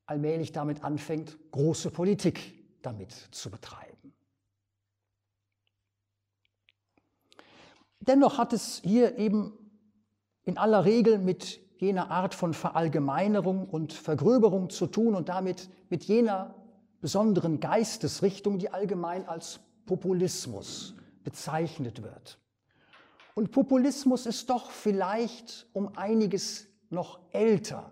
allmählich 0.06 0.52
damit 0.52 0.84
anfängt, 0.84 1.36
große 1.50 1.90
Politik 1.90 2.54
damit 2.82 3.10
zu 3.32 3.50
betreiben. 3.50 3.93
Dennoch 8.06 8.38
hat 8.38 8.52
es 8.52 8.80
hier 8.84 9.16
eben 9.18 9.52
in 10.44 10.58
aller 10.58 10.84
Regel 10.84 11.18
mit 11.18 11.60
jener 11.78 12.10
Art 12.10 12.34
von 12.34 12.52
Verallgemeinerung 12.52 13.68
und 13.68 13.92
Vergröberung 13.92 14.70
zu 14.70 14.86
tun 14.86 15.14
und 15.14 15.28
damit 15.28 15.70
mit 15.88 16.04
jener 16.04 16.54
besonderen 17.00 17.60
Geistesrichtung, 17.60 18.58
die 18.58 18.70
allgemein 18.70 19.26
als 19.26 19.60
Populismus 19.86 20.94
bezeichnet 21.22 22.02
wird. 22.02 22.38
Und 23.34 23.50
Populismus 23.50 24.26
ist 24.26 24.50
doch 24.50 24.70
vielleicht 24.70 25.66
um 25.72 25.96
einiges 25.96 26.66
noch 26.90 27.18
älter 27.32 27.90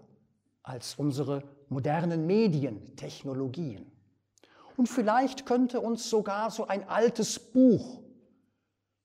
als 0.62 0.94
unsere 0.94 1.42
modernen 1.68 2.26
Medientechnologien. 2.26 3.90
Und 4.76 4.88
vielleicht 4.88 5.46
könnte 5.46 5.80
uns 5.80 6.08
sogar 6.08 6.50
so 6.50 6.66
ein 6.66 6.88
altes 6.88 7.38
Buch 7.38 8.01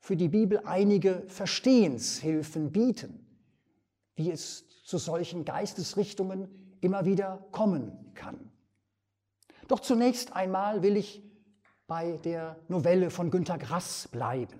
für 0.07 0.15
die 0.15 0.29
Bibel 0.29 0.61
einige 0.63 1.23
Verstehenshilfen 1.27 2.71
bieten, 2.71 3.27
wie 4.15 4.31
es 4.31 4.63
zu 4.85 4.97
solchen 4.97 5.43
Geistesrichtungen 5.43 6.47
immer 6.79 7.03
wieder 7.03 7.45
kommen 7.51 7.91
kann. 8.13 8.49
Doch 9.67 9.81
zunächst 9.81 10.33
einmal 10.33 10.81
will 10.81 10.95
ich 10.95 11.21
bei 11.87 12.15
der 12.23 12.55
Novelle 12.69 13.09
von 13.09 13.31
Günter 13.31 13.57
Grass 13.57 14.07
bleiben. 14.09 14.57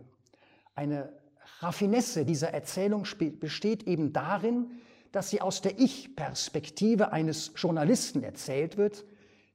Eine 0.76 1.14
Raffinesse 1.60 2.26
dieser 2.26 2.50
Erzählung 2.50 3.08
besteht 3.40 3.84
eben 3.84 4.12
darin, 4.12 4.82
dass 5.14 5.30
sie 5.30 5.40
aus 5.40 5.62
der 5.62 5.80
Ich-Perspektive 5.80 7.14
eines 7.14 7.54
Journalisten 7.56 8.22
erzählt 8.22 8.76
wird, 8.76 9.06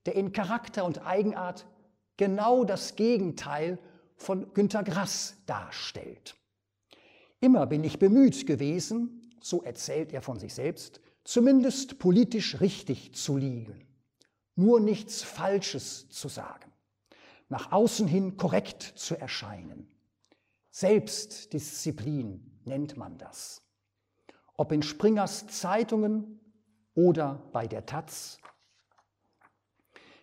der 0.07 0.15
in 0.15 0.33
Charakter 0.33 0.87
und 0.87 1.07
Eigenart 1.07 1.67
genau 2.17 2.65
das 2.65 2.97
Gegenteil 2.97 3.79
von 4.17 4.53
Günter 4.55 4.83
Grass 4.83 5.37
darstellt. 5.47 6.37
Immer 7.41 7.67
bin 7.67 7.85
ich 7.85 7.99
bemüht 7.99 8.47
gewesen, 8.47 9.33
so 9.41 9.63
erzählt 9.63 10.13
er 10.13 10.23
von 10.23 10.39
sich 10.39 10.55
selbst, 10.55 11.01
zumindest 11.25 11.99
politisch 11.99 12.61
richtig 12.61 13.15
zu 13.15 13.37
liegen, 13.37 13.87
nur 14.55 14.81
nichts 14.81 15.23
Falsches 15.23 16.09
zu 16.09 16.29
sagen 16.29 16.73
nach 17.53 17.71
außen 17.71 18.09
hin 18.09 18.39
korrekt 18.39 18.83
zu 18.83 19.15
erscheinen. 19.15 19.87
Selbstdisziplin 20.71 22.63
nennt 22.65 22.97
man 22.97 23.19
das. 23.19 23.63
Ob 24.57 24.73
in 24.73 24.83
Springers 24.83 25.47
Zeitungen 25.49 26.41
oder 26.95 27.47
bei 27.53 27.67
der 27.67 27.85
Taz. 27.85 28.39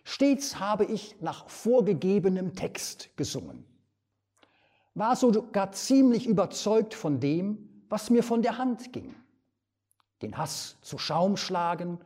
Stets 0.02 0.58
habe 0.58 0.86
ich 0.86 1.20
nach 1.20 1.48
vorgegebenem 1.48 2.56
Text 2.56 3.16
gesungen. 3.16 3.64
War 5.00 5.16
sogar 5.16 5.72
ziemlich 5.72 6.26
überzeugt 6.26 6.92
von 6.92 7.20
dem, 7.20 7.84
was 7.88 8.10
mir 8.10 8.22
von 8.22 8.42
der 8.42 8.58
Hand 8.58 8.92
ging. 8.92 9.14
Den 10.20 10.36
Hass 10.36 10.76
zu 10.82 10.98
Schaum 10.98 11.38
schlagen, 11.38 11.98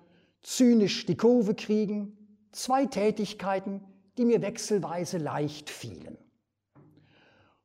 zynisch 0.42 1.04
die 1.04 1.16
Kurve 1.16 1.56
kriegen, 1.56 2.16
zwei 2.52 2.86
Tätigkeiten, 2.86 3.82
die 4.16 4.24
mir 4.24 4.42
wechselweise 4.42 5.18
leicht 5.18 5.70
fielen. 5.70 6.16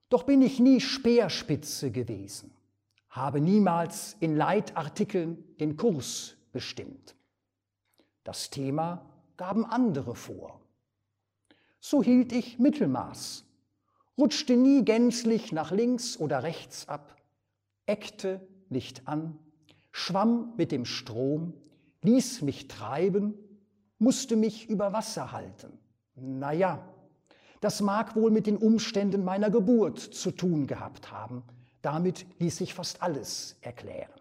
Doch 0.10 0.24
bin 0.24 0.42
ich 0.42 0.60
nie 0.60 0.82
Speerspitze 0.82 1.92
gewesen, 1.92 2.52
habe 3.12 3.40
niemals 3.40 4.18
in 4.20 4.36
Leitartikeln 4.36 5.44
den 5.60 5.78
Kurs 5.78 6.38
bestimmt. 6.52 7.16
Das 8.24 8.50
Thema 8.50 9.06
gaben 9.38 9.64
andere 9.64 10.16
vor. 10.16 10.60
So 11.80 12.02
hielt 12.02 12.32
ich 12.32 12.58
Mittelmaß, 12.58 13.46
rutschte 14.20 14.58
nie 14.58 14.84
gänzlich 14.84 15.52
nach 15.54 15.72
links 15.72 16.18
oder 16.18 16.44
rechts 16.44 16.88
ab, 16.90 17.16
eckte 17.86 18.46
nicht 18.70 19.08
an, 19.08 19.40
schwamm 19.92 20.54
mit 20.58 20.72
dem 20.72 20.86
Strom, 20.86 21.54
ließ 22.04 22.42
mich 22.42 22.68
treiben, 22.68 23.34
musste 23.98 24.36
mich 24.36 24.70
über 24.70 24.94
Wasser 24.94 25.32
halten. 25.32 25.80
Naja, 26.16 26.88
das 27.62 27.82
mag 27.82 28.16
wohl 28.16 28.32
mit 28.32 28.46
den 28.46 28.58
Umständen 28.58 29.24
meiner 29.24 29.50
Geburt 29.50 30.00
zu 30.00 30.32
tun 30.32 30.68
gehabt 30.68 31.12
haben. 31.12 31.44
Damit 31.82 32.26
ließ 32.40 32.58
sich 32.58 32.74
fast 32.74 33.02
alles 33.02 33.58
erklären. 33.62 34.12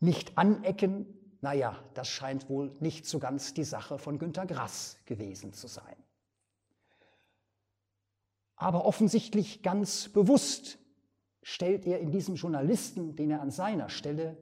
Nicht 0.00 0.38
anecken, 0.38 1.06
naja, 1.40 1.76
das 1.94 2.08
scheint 2.08 2.48
wohl 2.48 2.72
nicht 2.78 3.04
so 3.06 3.18
ganz 3.18 3.52
die 3.52 3.64
Sache 3.64 3.98
von 3.98 4.18
Günter 4.18 4.46
Grass 4.46 4.96
gewesen 5.06 5.52
zu 5.52 5.66
sein. 5.66 5.96
Aber 8.58 8.84
offensichtlich 8.84 9.62
ganz 9.62 10.08
bewusst 10.08 10.78
stellt 11.42 11.86
er 11.86 12.00
in 12.00 12.10
diesem 12.10 12.34
Journalisten, 12.34 13.16
den 13.16 13.30
er 13.30 13.40
an 13.40 13.50
seiner 13.50 13.88
Stelle 13.88 14.36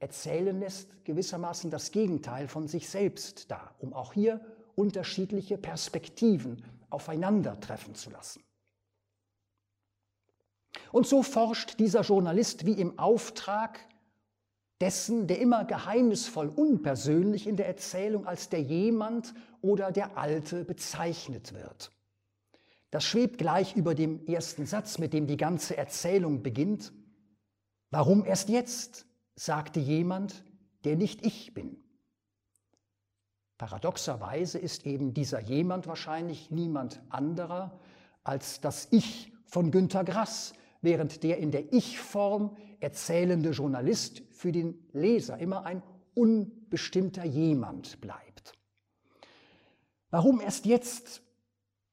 erzählen 0.00 0.58
lässt, 0.58 1.04
gewissermaßen 1.04 1.70
das 1.70 1.92
Gegenteil 1.92 2.48
von 2.48 2.66
sich 2.66 2.88
selbst 2.88 3.50
dar, 3.50 3.74
um 3.78 3.92
auch 3.92 4.12
hier 4.12 4.40
unterschiedliche 4.74 5.56
Perspektiven 5.56 6.64
aufeinandertreffen 6.90 7.94
zu 7.94 8.10
lassen. 8.10 8.42
Und 10.90 11.06
so 11.06 11.22
forscht 11.22 11.78
dieser 11.78 12.02
Journalist 12.02 12.66
wie 12.66 12.72
im 12.72 12.98
Auftrag 12.98 13.86
dessen, 14.80 15.26
der 15.26 15.38
immer 15.38 15.64
geheimnisvoll 15.64 16.48
unpersönlich 16.48 17.46
in 17.46 17.56
der 17.56 17.68
Erzählung 17.68 18.26
als 18.26 18.48
der 18.48 18.62
jemand 18.62 19.34
oder 19.60 19.92
der 19.92 20.16
Alte 20.16 20.64
bezeichnet 20.64 21.52
wird. 21.52 21.92
Das 22.90 23.04
schwebt 23.04 23.38
gleich 23.38 23.76
über 23.76 23.94
dem 23.94 24.26
ersten 24.26 24.66
Satz, 24.66 24.98
mit 24.98 25.12
dem 25.12 25.26
die 25.26 25.36
ganze 25.36 25.76
Erzählung 25.76 26.42
beginnt. 26.42 26.92
Warum 27.90 28.24
erst 28.24 28.48
jetzt? 28.48 29.06
sagte 29.36 29.80
jemand, 29.80 30.44
der 30.84 30.96
nicht 30.96 31.24
ich 31.24 31.54
bin. 31.54 31.82
Paradoxerweise 33.58 34.58
ist 34.58 34.86
eben 34.86 35.14
dieser 35.14 35.40
jemand 35.40 35.86
wahrscheinlich 35.86 36.50
niemand 36.50 37.00
anderer 37.10 37.78
als 38.22 38.60
das 38.60 38.88
Ich 38.90 39.32
von 39.44 39.70
Günter 39.70 40.04
Grass, 40.04 40.52
während 40.82 41.22
der 41.22 41.38
in 41.38 41.50
der 41.50 41.72
Ich-Form 41.72 42.56
erzählende 42.80 43.50
Journalist 43.50 44.22
für 44.30 44.52
den 44.52 44.78
Leser 44.92 45.38
immer 45.38 45.64
ein 45.64 45.82
unbestimmter 46.14 47.24
jemand 47.24 48.00
bleibt. 48.00 48.54
Warum 50.10 50.40
erst 50.40 50.66
jetzt? 50.66 51.22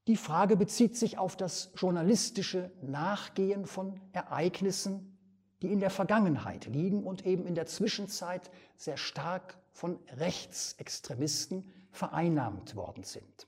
Die 0.08 0.16
Frage 0.16 0.56
bezieht 0.56 0.96
sich 0.96 1.18
auf 1.18 1.36
das 1.36 1.72
journalistische 1.76 2.72
Nachgehen 2.82 3.66
von 3.66 4.00
Ereignissen, 4.14 5.18
die 5.62 5.72
in 5.72 5.82
der 5.82 5.90
Vergangenheit 5.90 6.66
liegen 6.66 7.04
und 7.04 7.26
eben 7.26 7.46
in 7.46 7.56
der 7.56 7.66
Zwischenzeit 7.66 8.50
sehr 8.78 8.96
stark 8.96 9.58
von 9.74 10.00
Rechtsextremisten 10.16 11.66
vereinnahmt 11.92 12.76
worden 12.76 13.04
sind. 13.04 13.48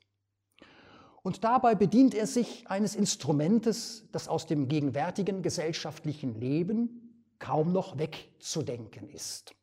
Und 1.22 1.45
dabei 1.45 1.76
bedient 1.76 2.13
er 2.13 2.28
sich 2.28 2.69
eines 2.69 2.93
Instrumentes, 2.95 4.10
das 4.12 4.28
aus 4.28 4.45
dem 4.45 4.67
gegenwärtigen 4.67 5.41
gesellschaftlichen 5.41 6.39
Leben 6.39 7.24
kaum 7.39 7.72
noch 7.72 7.98
wegzudenken 7.98 9.08
ist. 9.10 9.56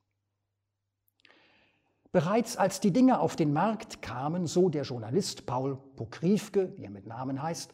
Bereits 2.12 2.56
als 2.56 2.80
die 2.80 2.92
Dinge 2.92 3.20
auf 3.20 3.36
den 3.36 3.52
Markt 3.52 4.02
kamen, 4.02 4.46
so 4.46 4.68
der 4.68 4.84
Journalist 4.84 5.46
Paul 5.46 5.76
Pokriefke, 5.96 6.72
wie 6.76 6.84
er 6.84 6.90
mit 6.90 7.06
Namen 7.06 7.42
heißt, 7.42 7.72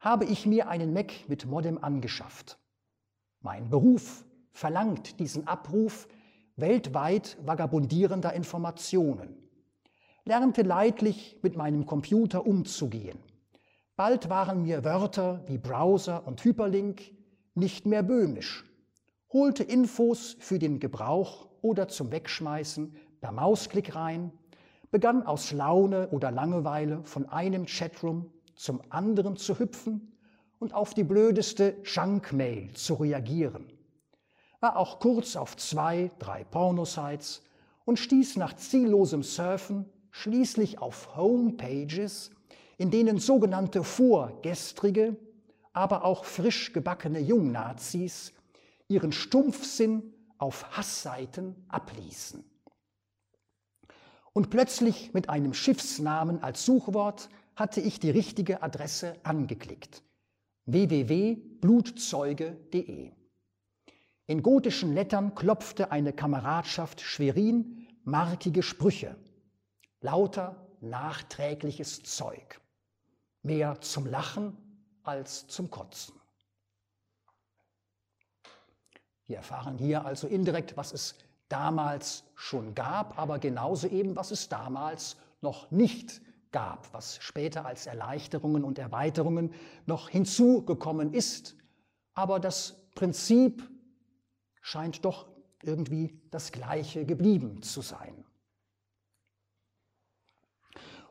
habe 0.00 0.24
ich 0.24 0.46
mir 0.46 0.68
einen 0.68 0.92
Mac 0.92 1.12
mit 1.28 1.46
Modem 1.46 1.82
angeschafft. 1.82 2.58
Mein 3.40 3.70
Beruf 3.70 4.24
verlangt 4.52 5.18
diesen 5.20 5.46
Abruf 5.46 6.08
weltweit 6.56 7.36
vagabundierender 7.44 8.32
Informationen, 8.32 9.36
lernte 10.24 10.62
leidlich 10.62 11.38
mit 11.42 11.56
meinem 11.56 11.86
Computer 11.86 12.46
umzugehen. 12.46 13.18
Bald 13.96 14.28
waren 14.28 14.62
mir 14.62 14.84
Wörter 14.84 15.42
wie 15.46 15.58
Browser 15.58 16.26
und 16.26 16.42
Hyperlink 16.44 17.02
nicht 17.54 17.86
mehr 17.86 18.02
böhmisch, 18.02 18.64
holte 19.32 19.62
Infos 19.62 20.36
für 20.38 20.58
den 20.58 20.80
Gebrauch 20.80 21.48
oder 21.60 21.88
zum 21.88 22.10
Wegschmeißen 22.10 22.94
per 23.24 23.32
Mausklick 23.32 23.94
rein, 23.94 24.32
begann 24.90 25.22
aus 25.22 25.50
Laune 25.50 26.10
oder 26.10 26.30
Langeweile 26.30 27.02
von 27.04 27.26
einem 27.26 27.64
Chatroom 27.64 28.30
zum 28.54 28.82
anderen 28.90 29.38
zu 29.38 29.58
hüpfen 29.58 30.12
und 30.58 30.74
auf 30.74 30.92
die 30.92 31.04
blödeste 31.04 31.74
Junkmail 31.84 32.74
zu 32.74 32.92
reagieren. 32.92 33.72
War 34.60 34.76
auch 34.76 35.00
kurz 35.00 35.36
auf 35.36 35.56
zwei, 35.56 36.10
drei 36.18 36.44
Pornosites 36.44 37.42
und 37.86 37.98
stieß 37.98 38.36
nach 38.36 38.56
ziellosem 38.56 39.22
Surfen 39.22 39.86
schließlich 40.10 40.80
auf 40.80 41.16
Homepages, 41.16 42.30
in 42.76 42.90
denen 42.90 43.16
sogenannte 43.16 43.84
vorgestrige, 43.84 45.16
aber 45.72 46.04
auch 46.04 46.26
frisch 46.26 46.74
gebackene 46.74 47.20
Jungnazis 47.20 48.34
ihren 48.88 49.12
Stumpfsinn 49.12 50.12
auf 50.36 50.76
Hassseiten 50.76 51.56
abließen 51.68 52.44
und 54.34 54.50
plötzlich 54.50 55.14
mit 55.14 55.30
einem 55.30 55.54
Schiffsnamen 55.54 56.42
als 56.42 56.66
Suchwort 56.66 57.30
hatte 57.56 57.80
ich 57.80 57.98
die 58.00 58.10
richtige 58.10 58.62
Adresse 58.62 59.16
angeklickt. 59.22 60.02
www.blutzeuge.de. 60.66 63.12
In 64.26 64.42
gotischen 64.42 64.92
Lettern 64.92 65.34
klopfte 65.34 65.90
eine 65.92 66.12
Kameradschaft 66.12 67.00
Schwerin 67.00 67.86
markige 68.02 68.62
Sprüche. 68.62 69.16
Lauter 70.00 70.66
nachträgliches 70.80 72.02
Zeug. 72.02 72.60
Mehr 73.42 73.80
zum 73.80 74.06
Lachen 74.06 74.56
als 75.02 75.46
zum 75.46 75.70
Kotzen. 75.70 76.14
Wir 79.26 79.36
erfahren 79.36 79.78
hier 79.78 80.04
also 80.04 80.26
indirekt, 80.26 80.76
was 80.76 80.92
es 80.92 81.14
damals 81.54 82.24
schon 82.34 82.74
gab, 82.74 83.16
aber 83.16 83.38
genauso 83.38 83.86
eben, 83.86 84.16
was 84.16 84.32
es 84.32 84.48
damals 84.48 85.16
noch 85.40 85.70
nicht 85.70 86.20
gab, 86.50 86.92
was 86.92 87.18
später 87.22 87.64
als 87.64 87.86
Erleichterungen 87.86 88.64
und 88.64 88.78
Erweiterungen 88.78 89.54
noch 89.86 90.08
hinzugekommen 90.08 91.14
ist. 91.14 91.56
Aber 92.12 92.40
das 92.40 92.74
Prinzip 92.96 93.62
scheint 94.62 95.04
doch 95.04 95.28
irgendwie 95.62 96.20
das 96.32 96.50
gleiche 96.50 97.06
geblieben 97.06 97.62
zu 97.62 97.82
sein. 97.82 98.24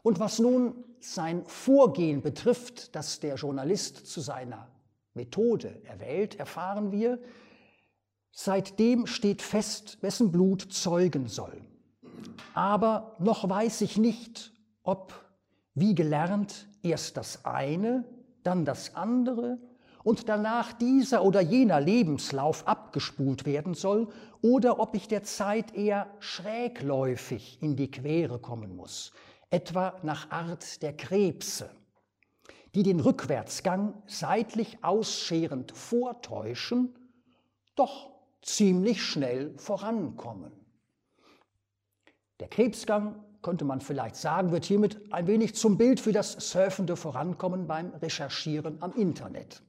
Und 0.02 0.20
was 0.20 0.40
nun 0.40 0.84
sein 1.00 1.46
Vorgehen 1.46 2.22
betrifft, 2.22 2.94
das 2.96 3.22
der 3.22 3.36
Journalist 3.36 4.06
zu 4.08 4.20
seiner 4.20 4.68
Methode 5.14 5.82
erwählt, 5.86 6.36
erfahren 6.36 6.92
wir, 6.92 7.20
Seitdem 8.36 9.06
steht 9.06 9.44
fest, 9.44 10.00
wessen 10.02 10.32
Blut 10.32 10.74
zeugen 10.74 11.28
soll. 11.28 11.62
Aber 12.56 13.16
noch 13.20 13.48
weiß 13.48 13.82
ich 13.82 13.98
nicht, 13.98 14.52
ob, 14.82 15.14
wie 15.76 15.94
gelernt, 15.94 16.68
erst 16.82 17.16
das 17.16 17.46
eine, 17.46 18.06
dann 18.42 18.66
das 18.66 18.96
andere 18.96 19.60
und 20.04 20.30
danach 20.30 20.74
dieser 20.74 21.24
oder 21.24 21.42
jener 21.42 21.80
Lebenslauf 21.80 22.68
abgespult 22.68 23.46
werden 23.46 23.76
soll 23.76 24.10
oder 24.42 24.80
ob 24.80 24.96
ich 24.96 25.08
der 25.08 25.22
Zeit 25.22 25.76
eher 25.76 26.08
schrägläufig 26.20 27.60
in 27.62 27.76
die 27.76 27.92
Quere 27.92 28.40
kommen 28.40 28.76
muss, 28.76 29.14
etwa 29.52 29.94
nach 30.02 30.32
Art 30.32 30.82
der 30.82 30.98
Krebse, 30.98 31.70
die 32.74 32.82
den 32.82 33.00
Rückwärtsgang 33.00 33.94
seitlich 34.08 34.84
ausscherend 34.84 35.72
vortäuschen, 35.72 36.96
doch 37.76 38.13
ziemlich 38.44 39.02
schnell 39.02 39.58
vorankommen. 39.58 40.52
Der 42.40 42.48
Krebsgang 42.48 43.24
könnte 43.42 43.66
man 43.66 43.82
vielleicht 43.82 44.16
sagen, 44.16 44.52
wird 44.52 44.66
hiermit 44.66 45.14
ein 45.14 45.28
wenig 45.28 45.56
zum 45.56 45.78
Bild 45.78 46.00
für 46.00 46.12
das 46.12 46.52
surfende 46.52 46.96
Vorankommen 46.96 47.68
beim 47.68 47.94
Recherchieren 47.96 48.82
am 48.82 48.94
Internet. 48.94 49.62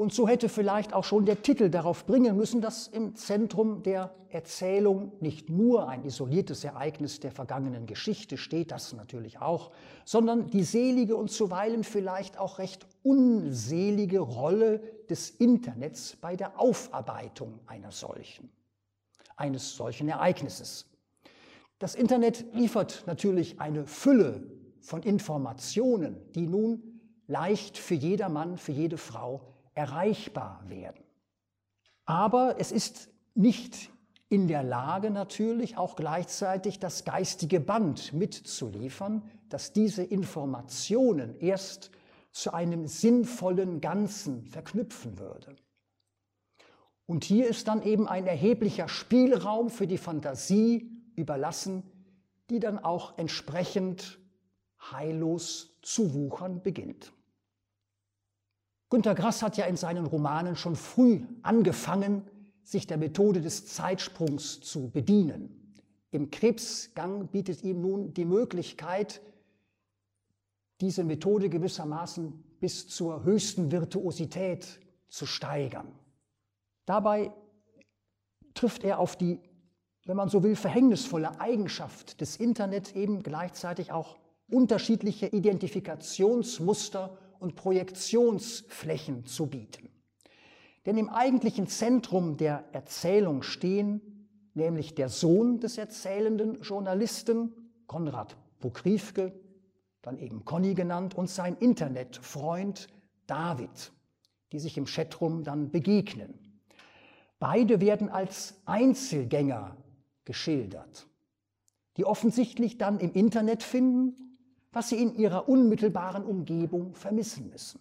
Und 0.00 0.14
so 0.14 0.26
hätte 0.26 0.48
vielleicht 0.48 0.94
auch 0.94 1.04
schon 1.04 1.26
der 1.26 1.42
Titel 1.42 1.68
darauf 1.68 2.06
bringen 2.06 2.34
müssen, 2.34 2.62
dass 2.62 2.88
im 2.88 3.16
Zentrum 3.16 3.82
der 3.82 4.14
Erzählung 4.30 5.12
nicht 5.20 5.50
nur 5.50 5.90
ein 5.90 6.06
isoliertes 6.06 6.64
Ereignis 6.64 7.20
der 7.20 7.32
vergangenen 7.32 7.84
Geschichte 7.84 8.38
steht, 8.38 8.70
das 8.70 8.94
natürlich 8.94 9.42
auch, 9.42 9.72
sondern 10.06 10.46
die 10.46 10.62
selige 10.62 11.16
und 11.16 11.30
zuweilen 11.30 11.84
vielleicht 11.84 12.38
auch 12.38 12.58
recht 12.58 12.86
unselige 13.02 14.20
Rolle 14.20 14.80
des 15.10 15.28
Internets 15.28 16.16
bei 16.18 16.34
der 16.34 16.58
Aufarbeitung 16.58 17.60
einer 17.66 17.92
solchen, 17.92 18.48
eines 19.36 19.76
solchen 19.76 20.08
Ereignisses. 20.08 20.86
Das 21.78 21.94
Internet 21.94 22.54
liefert 22.54 23.02
natürlich 23.04 23.60
eine 23.60 23.86
Fülle 23.86 24.50
von 24.80 25.02
Informationen, 25.02 26.16
die 26.34 26.46
nun 26.46 27.02
leicht 27.26 27.76
für 27.76 27.96
jedermann, 27.96 28.56
für 28.56 28.72
jede 28.72 28.96
Frau 28.96 29.42
erreichbar 29.80 30.62
werden. 30.66 31.02
Aber 32.04 32.56
es 32.58 32.70
ist 32.70 33.08
nicht 33.34 33.90
in 34.28 34.46
der 34.46 34.62
Lage 34.62 35.10
natürlich 35.10 35.78
auch 35.78 35.96
gleichzeitig 35.96 36.78
das 36.78 37.06
geistige 37.06 37.60
Band 37.60 38.12
mitzuliefern, 38.12 39.22
dass 39.48 39.72
diese 39.72 40.02
Informationen 40.02 41.34
erst 41.40 41.90
zu 42.30 42.52
einem 42.52 42.86
sinnvollen 42.86 43.80
Ganzen 43.80 44.44
verknüpfen 44.44 45.18
würde. 45.18 45.56
Und 47.06 47.24
hier 47.24 47.48
ist 47.48 47.66
dann 47.66 47.82
eben 47.82 48.06
ein 48.06 48.26
erheblicher 48.26 48.86
Spielraum 48.86 49.70
für 49.70 49.86
die 49.86 49.98
Fantasie 49.98 50.90
überlassen, 51.16 51.84
die 52.50 52.60
dann 52.60 52.78
auch 52.78 53.16
entsprechend 53.16 54.20
heillos 54.92 55.78
zu 55.80 56.12
wuchern 56.12 56.62
beginnt. 56.62 57.12
Günter 58.90 59.14
Grass 59.14 59.42
hat 59.42 59.56
ja 59.56 59.66
in 59.66 59.76
seinen 59.76 60.04
Romanen 60.04 60.56
schon 60.56 60.74
früh 60.74 61.22
angefangen, 61.42 62.24
sich 62.64 62.88
der 62.88 62.98
Methode 62.98 63.40
des 63.40 63.66
Zeitsprungs 63.66 64.60
zu 64.60 64.90
bedienen. 64.90 65.74
Im 66.10 66.30
Krebsgang 66.30 67.28
bietet 67.28 67.62
ihm 67.62 67.80
nun 67.80 68.12
die 68.14 68.24
Möglichkeit, 68.24 69.20
diese 70.80 71.04
Methode 71.04 71.48
gewissermaßen 71.48 72.44
bis 72.58 72.88
zur 72.88 73.22
höchsten 73.22 73.70
Virtuosität 73.70 74.80
zu 75.08 75.24
steigern. 75.24 75.86
Dabei 76.84 77.32
trifft 78.54 78.82
er 78.82 78.98
auf 78.98 79.14
die, 79.14 79.38
wenn 80.04 80.16
man 80.16 80.28
so 80.28 80.42
will, 80.42 80.56
verhängnisvolle 80.56 81.40
Eigenschaft 81.40 82.20
des 82.20 82.36
Internet 82.36 82.96
eben 82.96 83.22
gleichzeitig 83.22 83.92
auch 83.92 84.18
unterschiedliche 84.50 85.26
Identifikationsmuster 85.26 87.16
und 87.40 87.56
Projektionsflächen 87.56 89.24
zu 89.24 89.46
bieten. 89.46 89.88
Denn 90.86 90.96
im 90.96 91.08
eigentlichen 91.08 91.66
Zentrum 91.66 92.36
der 92.36 92.64
Erzählung 92.72 93.42
stehen 93.42 94.28
nämlich 94.54 94.94
der 94.94 95.08
Sohn 95.08 95.60
des 95.60 95.78
erzählenden 95.78 96.62
Journalisten, 96.62 97.54
Konrad 97.86 98.36
Pokrivke, 98.60 99.32
dann 100.02 100.18
eben 100.18 100.44
Conny 100.44 100.74
genannt, 100.74 101.14
und 101.14 101.28
sein 101.28 101.56
Internetfreund 101.56 102.88
David, 103.26 103.92
die 104.52 104.58
sich 104.58 104.76
im 104.76 104.86
Chatrum 104.86 105.44
dann 105.44 105.70
begegnen. 105.70 106.62
Beide 107.38 107.80
werden 107.80 108.08
als 108.08 108.60
Einzelgänger 108.64 109.76
geschildert, 110.24 111.06
die 111.96 112.04
offensichtlich 112.04 112.78
dann 112.78 112.98
im 113.00 113.12
Internet 113.12 113.62
finden 113.62 114.29
was 114.72 114.88
sie 114.88 115.02
in 115.02 115.14
ihrer 115.16 115.48
unmittelbaren 115.48 116.24
Umgebung 116.24 116.94
vermissen 116.94 117.50
müssen. 117.50 117.80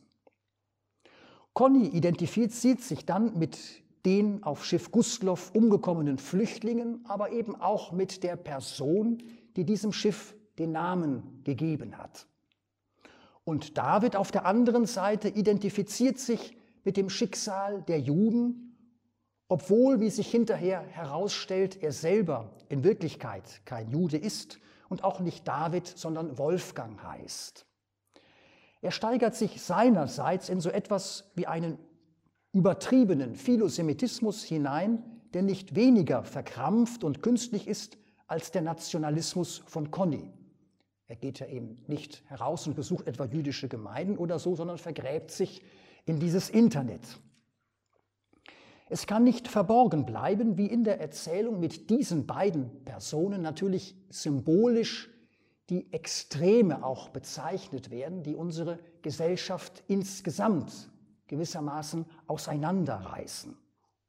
Conny 1.53 1.87
identifiziert 1.87 2.81
sich 2.81 3.05
dann 3.05 3.37
mit 3.37 3.57
den 4.05 4.43
auf 4.43 4.65
Schiff 4.65 4.91
Gustloff 4.91 5.53
umgekommenen 5.53 6.17
Flüchtlingen, 6.17 7.03
aber 7.05 7.31
eben 7.31 7.55
auch 7.55 7.91
mit 7.91 8.23
der 8.23 8.37
Person, 8.37 9.21
die 9.55 9.65
diesem 9.65 9.91
Schiff 9.91 10.35
den 10.57 10.71
Namen 10.71 11.41
gegeben 11.43 11.97
hat. 11.97 12.27
Und 13.43 13.77
David 13.77 14.15
auf 14.15 14.31
der 14.31 14.45
anderen 14.45 14.85
Seite 14.85 15.27
identifiziert 15.27 16.19
sich 16.19 16.55
mit 16.83 16.97
dem 16.97 17.09
Schicksal 17.09 17.81
der 17.83 17.99
Juden, 17.99 18.77
obwohl, 19.47 19.99
wie 19.99 20.11
sich 20.11 20.29
hinterher 20.29 20.81
herausstellt, 20.81 21.81
er 21.81 21.91
selber 21.91 22.51
in 22.69 22.83
Wirklichkeit 22.83 23.61
kein 23.65 23.89
Jude 23.89 24.17
ist 24.17 24.59
und 24.89 25.03
auch 25.03 25.19
nicht 25.19 25.47
David, 25.47 25.87
sondern 25.87 26.37
Wolfgang 26.37 27.01
heißt. 27.01 27.65
Er 28.81 28.91
steigert 28.91 29.35
sich 29.35 29.61
seinerseits 29.61 30.49
in 30.49 30.61
so 30.61 30.69
etwas 30.69 31.31
wie 31.35 31.47
einen 31.47 31.77
übertriebenen 32.53 33.35
Philosemitismus 33.35 34.43
hinein, 34.43 35.03
der 35.33 35.43
nicht 35.43 35.75
weniger 35.75 36.23
verkrampft 36.23 37.03
und 37.03 37.21
künstlich 37.21 37.67
ist 37.67 37.97
als 38.27 38.51
der 38.51 38.61
Nationalismus 38.61 39.63
von 39.65 39.91
Conny. 39.91 40.31
Er 41.07 41.15
geht 41.15 41.39
ja 41.39 41.47
eben 41.47 41.83
nicht 41.87 42.23
heraus 42.27 42.67
und 42.67 42.75
besucht 42.75 43.07
etwa 43.07 43.25
jüdische 43.25 43.67
Gemeinden 43.67 44.17
oder 44.17 44.39
so, 44.39 44.55
sondern 44.55 44.77
vergräbt 44.77 45.31
sich 45.31 45.63
in 46.05 46.19
dieses 46.19 46.49
Internet. 46.49 47.01
Es 48.91 49.05
kann 49.05 49.23
nicht 49.23 49.47
verborgen 49.47 50.05
bleiben, 50.05 50.57
wie 50.57 50.65
in 50.65 50.83
der 50.83 50.99
Erzählung 50.99 51.59
mit 51.59 51.91
diesen 51.91 52.25
beiden 52.25 52.83
Personen 52.85 53.43
natürlich 53.43 53.95
symbolisch 54.09 55.11
die 55.69 55.93
Extreme 55.93 56.83
auch 56.83 57.09
bezeichnet 57.09 57.91
werden, 57.91 58.23
die 58.23 58.35
unsere 58.35 58.79
Gesellschaft 59.03 59.83
insgesamt 59.87 60.89
gewissermaßen 61.27 62.05
auseinanderreißen. 62.25 63.55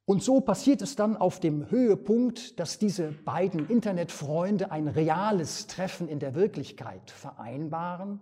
Und 0.05 0.23
so 0.23 0.41
passiert 0.41 0.81
es 0.81 0.95
dann 0.95 1.15
auf 1.15 1.39
dem 1.39 1.69
Höhepunkt, 1.69 2.59
dass 2.59 2.79
diese 2.79 3.11
beiden 3.11 3.69
Internetfreunde 3.69 4.71
ein 4.71 4.87
reales 4.87 5.67
Treffen 5.67 6.07
in 6.07 6.17
der 6.17 6.33
Wirklichkeit 6.33 7.11
vereinbaren. 7.11 8.19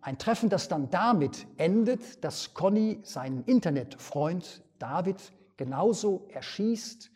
Ein 0.00 0.18
Treffen, 0.18 0.48
das 0.48 0.68
dann 0.68 0.88
damit 0.90 1.48
endet, 1.56 2.24
dass 2.24 2.54
Conny 2.54 3.00
seinen 3.02 3.42
Internetfreund 3.44 4.62
David 4.78 5.32
genauso 5.60 6.26
erschießt 6.32 7.10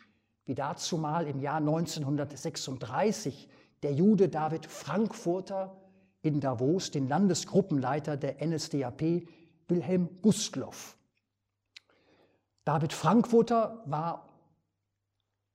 wie 0.44 0.54
dazu 0.54 0.98
mal 0.98 1.26
im 1.26 1.40
Jahr 1.40 1.56
1936 1.56 3.48
der 3.82 3.94
Jude 3.94 4.28
David 4.28 4.66
Frankfurter 4.66 5.80
in 6.20 6.40
Davos 6.40 6.90
den 6.90 7.08
Landesgruppenleiter 7.08 8.18
der 8.18 8.46
NSDAP 8.46 9.26
Wilhelm 9.68 10.20
Gustloff. 10.20 10.98
David 12.66 12.92
Frankfurter 12.92 13.82
war 13.86 14.28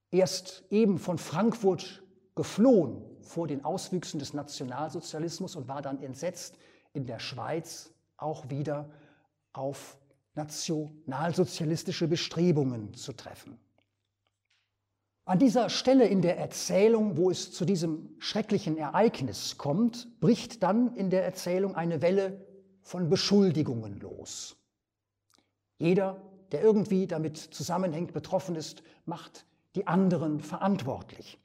erst 0.09 0.63
eben 0.71 0.97
von 0.97 1.19
Frankfurt 1.19 2.01
geflohen 2.33 3.05
vor 3.21 3.45
den 3.45 3.63
Auswüchsen 3.63 4.17
des 4.17 4.33
Nationalsozialismus 4.33 5.55
und 5.55 5.67
war 5.67 5.83
dann 5.83 6.01
entsetzt 6.01 6.57
in 6.93 7.05
der 7.05 7.19
Schweiz 7.19 7.91
auch 8.17 8.49
wieder 8.49 8.89
auf 9.53 9.98
nationalsozialistische 10.39 12.07
Bestrebungen 12.07 12.93
zu 12.93 13.13
treffen. 13.13 13.59
An 15.25 15.37
dieser 15.37 15.69
Stelle 15.69 16.07
in 16.07 16.21
der 16.21 16.37
Erzählung, 16.37 17.17
wo 17.17 17.29
es 17.29 17.51
zu 17.51 17.65
diesem 17.65 18.15
schrecklichen 18.19 18.77
Ereignis 18.77 19.57
kommt, 19.57 20.19
bricht 20.19 20.63
dann 20.63 20.95
in 20.95 21.09
der 21.09 21.23
Erzählung 21.23 21.75
eine 21.75 22.01
Welle 22.01 22.45
von 22.81 23.09
Beschuldigungen 23.09 23.99
los. 23.99 24.55
Jeder, 25.77 26.21
der 26.51 26.63
irgendwie 26.63 27.05
damit 27.05 27.37
zusammenhängt, 27.37 28.13
betroffen 28.13 28.55
ist, 28.55 28.81
macht 29.05 29.45
die 29.75 29.85
anderen 29.85 30.39
verantwortlich. 30.39 31.37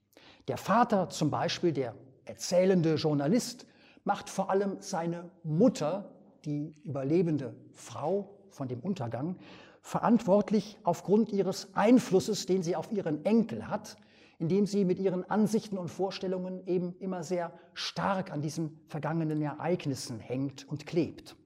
Der 0.49 0.57
Vater 0.57 1.11
zum 1.11 1.31
Beispiel, 1.31 1.73
der 1.73 1.95
erzählende 2.25 2.95
Journalist, 2.95 3.67
macht 4.05 4.31
vor 4.31 4.51
allem 4.51 4.81
seine 4.81 5.31
Mutter, 5.43 6.11
die 6.45 6.75
überlebende 6.85 7.55
Frau, 7.73 8.34
von 8.55 8.69
dem 8.69 8.81
Untergang, 8.81 9.37
verantwortlich 9.83 10.79
aufgrund 10.83 11.31
ihres 11.31 11.75
Einflusses, 11.75 12.47
den 12.47 12.63
sie 12.63 12.77
auf 12.77 12.91
ihren 12.91 13.25
Enkel 13.25 13.69
hat, 13.69 13.97
indem 14.39 14.67
sie 14.67 14.85
mit 14.85 14.99
ihren 14.99 15.29
Ansichten 15.31 15.79
und 15.79 15.89
Vorstellungen 15.89 16.67
eben 16.67 16.97
immer 16.99 17.23
sehr 17.23 17.53
stark 17.75 18.33
an 18.33 18.41
diesen 18.41 18.81
vergangenen 18.89 19.43
Ereignissen 19.43 20.21
hängt 20.21 20.67
und 20.69 20.87
klebt. 20.87 21.37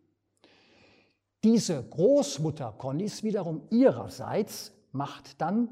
Diese 1.44 1.82
Großmutter 1.82 2.74
Connys 2.78 3.22
wiederum 3.22 3.62
ihrerseits 3.70 4.72
macht 4.92 5.40
dann 5.40 5.68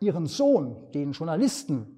ihren 0.00 0.26
Sohn, 0.26 0.90
den 0.92 1.12
Journalisten, 1.12 1.96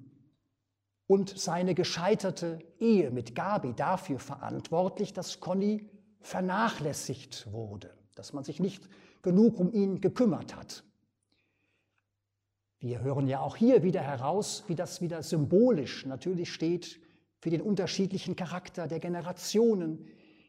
und 1.05 1.37
seine 1.37 1.75
gescheiterte 1.75 2.59
Ehe 2.79 3.11
mit 3.11 3.35
Gabi 3.35 3.73
dafür 3.73 4.19
verantwortlich, 4.19 5.13
dass 5.13 5.39
Conny 5.39 5.89
vernachlässigt 6.23 7.51
wurde, 7.51 7.93
dass 8.15 8.33
man 8.33 8.43
sich 8.43 8.59
nicht 8.59 8.89
genug 9.21 9.59
um 9.59 9.71
ihn 9.71 10.01
gekümmert 10.01 10.55
hat. 10.55 10.83
Wir 12.79 13.01
hören 13.01 13.27
ja 13.27 13.39
auch 13.39 13.55
hier 13.55 13.83
wieder 13.83 14.01
heraus, 14.01 14.63
wie 14.67 14.75
das 14.75 15.01
wieder 15.01 15.21
symbolisch 15.21 16.05
natürlich 16.05 16.51
steht 16.51 16.99
für 17.39 17.49
den 17.49 17.61
unterschiedlichen 17.61 18.35
Charakter 18.35 18.87
der 18.87 18.99
Generationen, 18.99 20.07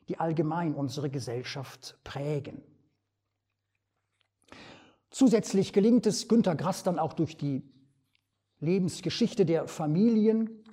die 0.09 0.19
allgemein 0.19 0.75
unsere 0.75 1.11
Gesellschaft 1.11 1.99
prägen. 2.05 2.63
Zusätzlich 5.11 5.73
gelingt 5.73 6.07
es 6.07 6.27
Günter 6.27 6.57
Grass 6.57 6.83
dann 6.83 6.99
auch 6.99 7.13
durch 7.13 7.37
die 7.37 7.63
Lebensgeschichte 8.59 9.47
der 9.47 9.69
Familien 9.69 10.63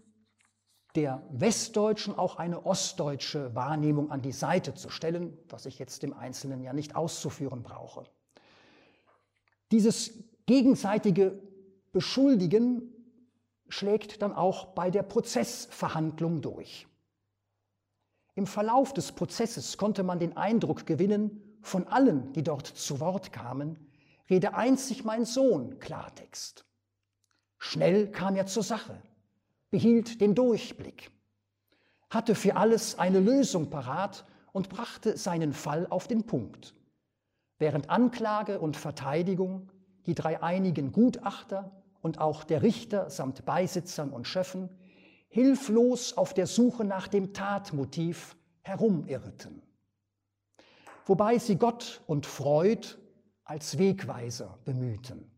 der 0.95 1.23
Westdeutschen 1.31 2.17
auch 2.17 2.37
eine 2.37 2.65
ostdeutsche 2.65 3.55
Wahrnehmung 3.55 4.11
an 4.11 4.21
die 4.21 4.31
Seite 4.31 4.73
zu 4.73 4.89
stellen, 4.89 5.37
was 5.49 5.65
ich 5.65 5.79
jetzt 5.79 6.03
im 6.03 6.13
Einzelnen 6.13 6.61
ja 6.61 6.73
nicht 6.73 6.95
auszuführen 6.95 7.63
brauche. 7.63 8.03
Dieses 9.71 10.13
gegenseitige 10.45 11.41
Beschuldigen 11.91 12.93
schlägt 13.69 14.21
dann 14.21 14.33
auch 14.33 14.73
bei 14.73 14.91
der 14.91 15.03
Prozessverhandlung 15.03 16.41
durch. 16.41 16.87
Im 18.35 18.47
Verlauf 18.47 18.93
des 18.93 19.11
Prozesses 19.11 19.77
konnte 19.77 20.03
man 20.03 20.19
den 20.19 20.35
Eindruck 20.37 20.85
gewinnen, 20.85 21.59
von 21.61 21.87
allen, 21.87 22.33
die 22.33 22.43
dort 22.43 22.67
zu 22.67 22.99
Wort 22.99 23.31
kamen, 23.31 23.91
rede 24.29 24.55
einzig 24.55 25.03
mein 25.03 25.25
Sohn 25.25 25.79
Klartext. 25.79 26.65
Schnell 27.57 28.09
kam 28.09 28.35
er 28.35 28.47
zur 28.47 28.63
Sache, 28.63 29.01
behielt 29.71 30.21
den 30.21 30.35
Durchblick, 30.35 31.11
hatte 32.09 32.35
für 32.35 32.55
alles 32.57 32.99
eine 32.99 33.19
Lösung 33.19 33.69
parat 33.69 34.25
und 34.51 34.69
brachte 34.69 35.17
seinen 35.17 35.53
Fall 35.53 35.87
auf 35.89 36.07
den 36.07 36.23
Punkt. 36.23 36.75
Während 37.57 37.89
Anklage 37.89 38.59
und 38.59 38.75
Verteidigung, 38.75 39.71
die 40.05 40.15
drei 40.15 40.43
einigen 40.43 40.91
Gutachter 40.91 41.71
und 42.01 42.19
auch 42.19 42.43
der 42.43 42.61
Richter 42.61 43.09
samt 43.09 43.45
Beisitzern 43.45 44.11
und 44.11 44.27
Schöffen 44.27 44.69
hilflos 45.29 46.17
auf 46.17 46.33
der 46.33 46.47
Suche 46.47 46.83
nach 46.83 47.07
dem 47.07 47.33
Tatmotiv 47.33 48.35
herumirrten. 48.63 49.61
Wobei 51.05 51.37
sie 51.37 51.55
Gott 51.55 52.01
und 52.05 52.25
Freud 52.25 52.87
als 53.45 53.77
Wegweiser 53.77 54.59
bemühten. 54.65 55.31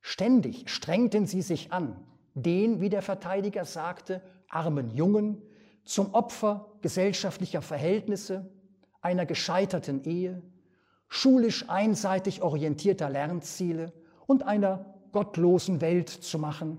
Ständig 0.00 0.70
strengten 0.70 1.26
sie 1.26 1.42
sich 1.42 1.72
an, 1.72 1.96
den, 2.42 2.80
wie 2.80 2.88
der 2.88 3.02
Verteidiger 3.02 3.64
sagte, 3.64 4.22
armen 4.48 4.90
Jungen 4.90 5.42
zum 5.84 6.14
Opfer 6.14 6.72
gesellschaftlicher 6.82 7.62
Verhältnisse, 7.62 8.50
einer 9.00 9.26
gescheiterten 9.26 10.04
Ehe, 10.04 10.42
schulisch 11.08 11.68
einseitig 11.68 12.42
orientierter 12.42 13.08
Lernziele 13.08 13.92
und 14.26 14.42
einer 14.42 14.94
gottlosen 15.12 15.80
Welt 15.80 16.08
zu 16.08 16.38
machen, 16.38 16.78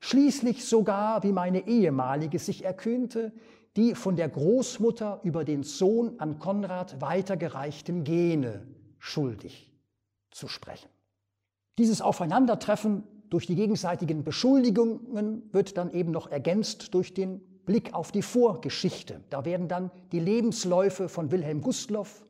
schließlich 0.00 0.64
sogar, 0.64 1.22
wie 1.22 1.32
meine 1.32 1.66
ehemalige 1.66 2.38
sich 2.38 2.64
erkühnte, 2.64 3.32
die 3.76 3.94
von 3.94 4.16
der 4.16 4.28
Großmutter 4.28 5.20
über 5.22 5.44
den 5.44 5.62
Sohn 5.62 6.18
an 6.18 6.38
Konrad 6.38 7.00
weitergereichten 7.00 8.02
Gene 8.02 8.66
schuldig 8.98 9.72
zu 10.30 10.48
sprechen. 10.48 10.88
Dieses 11.78 12.00
Aufeinandertreffen 12.00 13.04
durch 13.30 13.46
die 13.46 13.54
gegenseitigen 13.54 14.24
Beschuldigungen 14.24 15.52
wird 15.52 15.76
dann 15.76 15.90
eben 15.90 16.10
noch 16.10 16.30
ergänzt 16.30 16.94
durch 16.94 17.14
den 17.14 17.40
Blick 17.64 17.92
auf 17.92 18.12
die 18.12 18.22
Vorgeschichte. 18.22 19.22
Da 19.28 19.44
werden 19.44 19.68
dann 19.68 19.90
die 20.12 20.20
Lebensläufe 20.20 21.08
von 21.08 21.30
Wilhelm 21.30 21.60
Gustloff 21.60 22.24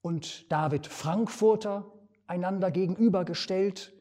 und 0.00 0.50
David 0.50 0.86
Frankfurter 0.86 1.92
einander 2.26 2.70
gegenübergestellt. 2.70 3.92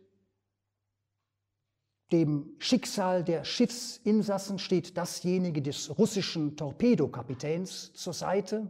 Dem 2.11 2.55
Schicksal 2.59 3.23
der 3.23 3.43
Schiffsinsassen 3.43 4.59
steht 4.59 4.97
dasjenige 4.97 5.61
des 5.61 5.97
russischen 5.97 6.55
Torpedokapitäns 6.55 7.91
zur 7.93 8.13
Seite, 8.13 8.69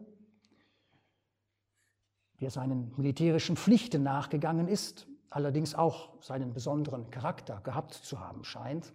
der 2.40 2.50
seinen 2.50 2.94
militärischen 2.98 3.56
Pflichten 3.56 4.02
nachgegangen 4.02 4.68
ist, 4.68 5.08
allerdings 5.36 5.76
auch 5.76 6.22
seinen 6.22 6.54
besonderen 6.54 7.10
Charakter 7.10 7.60
gehabt 7.62 7.94
zu 7.94 8.20
haben 8.20 8.44
scheint. 8.44 8.94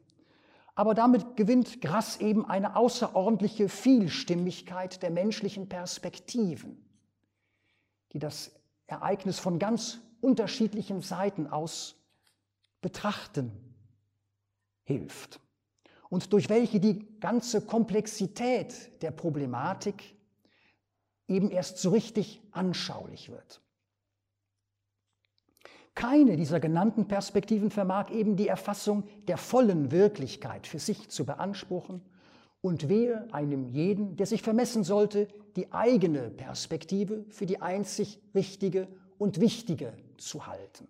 Aber 0.74 0.94
damit 0.94 1.36
gewinnt 1.36 1.80
Grass 1.80 2.18
eben 2.18 2.46
eine 2.46 2.76
außerordentliche 2.76 3.68
Vielstimmigkeit 3.68 5.02
der 5.02 5.10
menschlichen 5.10 5.68
Perspektiven, 5.68 6.84
die 8.12 8.20
das 8.20 8.52
Ereignis 8.86 9.40
von 9.40 9.58
ganz 9.58 10.00
unterschiedlichen 10.20 11.02
Seiten 11.02 11.48
aus 11.48 11.96
betrachten 12.80 13.50
hilft 14.84 15.40
und 16.08 16.32
durch 16.32 16.48
welche 16.48 16.78
die 16.78 17.18
ganze 17.18 17.60
Komplexität 17.60 19.02
der 19.02 19.10
Problematik 19.10 20.16
eben 21.26 21.50
erst 21.50 21.78
so 21.78 21.90
richtig 21.90 22.40
anschaulich 22.52 23.30
wird. 23.30 23.60
Keine 25.98 26.36
dieser 26.36 26.60
genannten 26.60 27.08
Perspektiven 27.08 27.72
vermag 27.72 28.10
eben 28.12 28.36
die 28.36 28.46
Erfassung 28.46 29.02
der 29.26 29.36
vollen 29.36 29.90
Wirklichkeit 29.90 30.68
für 30.68 30.78
sich 30.78 31.08
zu 31.08 31.26
beanspruchen 31.26 32.02
und 32.60 32.88
wehe 32.88 33.26
einem 33.34 33.66
jeden, 33.66 34.14
der 34.16 34.26
sich 34.26 34.42
vermessen 34.42 34.84
sollte, 34.84 35.26
die 35.56 35.72
eigene 35.72 36.30
Perspektive 36.30 37.24
für 37.30 37.46
die 37.46 37.60
einzig 37.60 38.20
richtige 38.32 38.86
und 39.18 39.40
wichtige 39.40 39.92
zu 40.18 40.46
halten. 40.46 40.86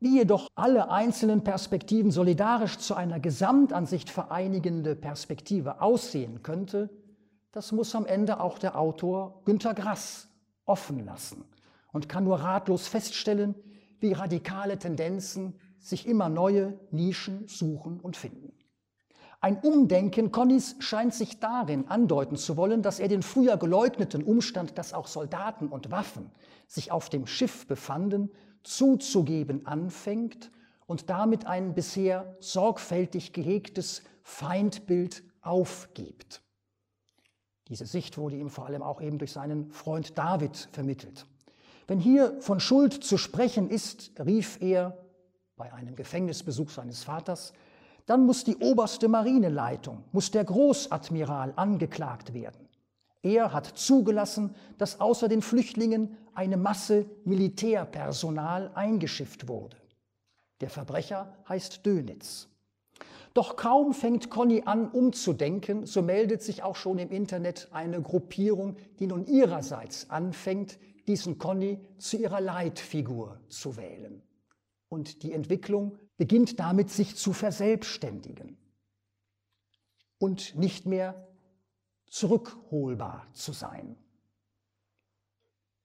Wie 0.00 0.16
jedoch 0.16 0.48
alle 0.54 0.90
einzelnen 0.90 1.44
Perspektiven 1.44 2.10
solidarisch 2.10 2.78
zu 2.78 2.94
einer 2.94 3.20
Gesamtansicht 3.20 4.08
vereinigende 4.08 4.96
Perspektive 4.96 5.82
aussehen 5.82 6.42
könnte, 6.42 6.88
das 7.52 7.70
muss 7.70 7.94
am 7.94 8.06
Ende 8.06 8.40
auch 8.40 8.58
der 8.58 8.78
Autor 8.78 9.42
Günter 9.44 9.74
Grass 9.74 10.26
offen 10.64 11.04
lassen 11.04 11.44
und 11.92 12.08
kann 12.08 12.24
nur 12.24 12.40
ratlos 12.40 12.88
feststellen, 12.88 13.54
wie 14.00 14.12
radikale 14.12 14.78
Tendenzen 14.78 15.54
sich 15.78 16.06
immer 16.06 16.28
neue 16.28 16.78
Nischen 16.90 17.46
suchen 17.48 18.00
und 18.00 18.16
finden. 18.16 18.52
Ein 19.40 19.58
Umdenken 19.58 20.30
Connys 20.30 20.76
scheint 20.78 21.14
sich 21.14 21.40
darin 21.40 21.88
andeuten 21.88 22.36
zu 22.36 22.56
wollen, 22.56 22.80
dass 22.80 23.00
er 23.00 23.08
den 23.08 23.22
früher 23.22 23.56
geleugneten 23.56 24.22
Umstand, 24.22 24.78
dass 24.78 24.94
auch 24.94 25.08
Soldaten 25.08 25.66
und 25.66 25.90
Waffen 25.90 26.30
sich 26.68 26.92
auf 26.92 27.08
dem 27.08 27.26
Schiff 27.26 27.66
befanden, 27.66 28.30
zuzugeben 28.62 29.66
anfängt 29.66 30.52
und 30.86 31.10
damit 31.10 31.46
ein 31.46 31.74
bisher 31.74 32.36
sorgfältig 32.38 33.32
gehegtes 33.32 34.04
Feindbild 34.22 35.24
aufgibt. 35.40 36.42
Diese 37.66 37.86
Sicht 37.86 38.18
wurde 38.18 38.36
ihm 38.36 38.48
vor 38.48 38.66
allem 38.66 38.82
auch 38.82 39.00
eben 39.00 39.18
durch 39.18 39.32
seinen 39.32 39.72
Freund 39.72 40.16
David 40.16 40.68
vermittelt. 40.72 41.26
Wenn 41.92 42.00
hier 42.00 42.40
von 42.40 42.58
Schuld 42.58 43.04
zu 43.04 43.18
sprechen 43.18 43.68
ist, 43.68 44.12
rief 44.18 44.56
er 44.62 44.96
bei 45.56 45.74
einem 45.74 45.94
Gefängnisbesuch 45.94 46.70
seines 46.70 47.04
Vaters, 47.04 47.52
dann 48.06 48.24
muss 48.24 48.44
die 48.44 48.56
oberste 48.56 49.08
Marineleitung, 49.08 50.02
muss 50.10 50.30
der 50.30 50.44
Großadmiral 50.44 51.52
angeklagt 51.54 52.32
werden. 52.32 52.66
Er 53.22 53.52
hat 53.52 53.66
zugelassen, 53.66 54.54
dass 54.78 55.02
außer 55.02 55.28
den 55.28 55.42
Flüchtlingen 55.42 56.16
eine 56.32 56.56
Masse 56.56 57.04
Militärpersonal 57.26 58.70
eingeschifft 58.74 59.46
wurde. 59.46 59.76
Der 60.62 60.70
Verbrecher 60.70 61.36
heißt 61.46 61.84
Dönitz. 61.84 62.48
Doch 63.34 63.56
kaum 63.56 63.92
fängt 63.92 64.30
Conny 64.30 64.62
an 64.64 64.88
umzudenken, 64.88 65.84
so 65.84 66.00
meldet 66.00 66.42
sich 66.42 66.62
auch 66.62 66.76
schon 66.76 66.98
im 66.98 67.10
Internet 67.10 67.68
eine 67.70 68.00
Gruppierung, 68.00 68.76
die 68.98 69.06
nun 69.06 69.26
ihrerseits 69.26 70.08
anfängt, 70.08 70.78
diesen 71.06 71.38
Conny 71.38 71.80
zu 71.98 72.16
ihrer 72.16 72.40
Leitfigur 72.40 73.40
zu 73.48 73.76
wählen. 73.76 74.22
Und 74.88 75.22
die 75.22 75.32
Entwicklung 75.32 75.98
beginnt 76.16 76.60
damit, 76.60 76.90
sich 76.90 77.16
zu 77.16 77.32
verselbstständigen 77.32 78.56
und 80.18 80.54
nicht 80.54 80.86
mehr 80.86 81.28
zurückholbar 82.06 83.26
zu 83.32 83.52
sein. 83.52 83.96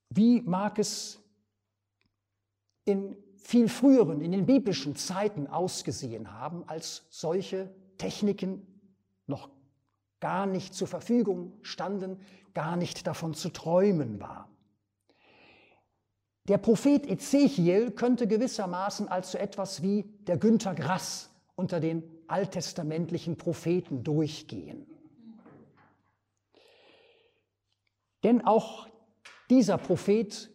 Wie 0.09 0.41
mag 0.41 0.77
es 0.77 1.19
in 2.85 3.17
viel 3.37 3.69
früheren, 3.69 4.21
in 4.21 4.31
den 4.31 4.45
biblischen 4.45 4.95
Zeiten 4.95 5.47
ausgesehen 5.47 6.33
haben, 6.33 6.67
als 6.67 7.05
solche 7.09 7.73
Techniken 7.97 8.65
noch 9.25 9.49
gar 10.19 10.45
nicht 10.45 10.73
zur 10.73 10.87
Verfügung 10.87 11.53
standen, 11.61 12.19
gar 12.53 12.75
nicht 12.75 13.07
davon 13.07 13.33
zu 13.33 13.49
träumen 13.49 14.19
war. 14.19 14.49
Der 16.47 16.57
Prophet 16.57 17.05
Ezechiel 17.05 17.91
könnte 17.91 18.27
gewissermaßen 18.27 19.09
als 19.09 19.33
so 19.33 19.37
etwas 19.37 19.81
wie 19.81 20.03
der 20.27 20.37
Günther 20.37 20.75
Grass 20.75 21.29
unter 21.55 21.79
den 21.79 22.03
alttestamentlichen 22.27 23.37
Propheten 23.37 24.03
durchgehen. 24.03 24.85
Denn 28.23 28.45
auch 28.45 28.87
dieser 29.49 29.77
Prophet 29.77 30.49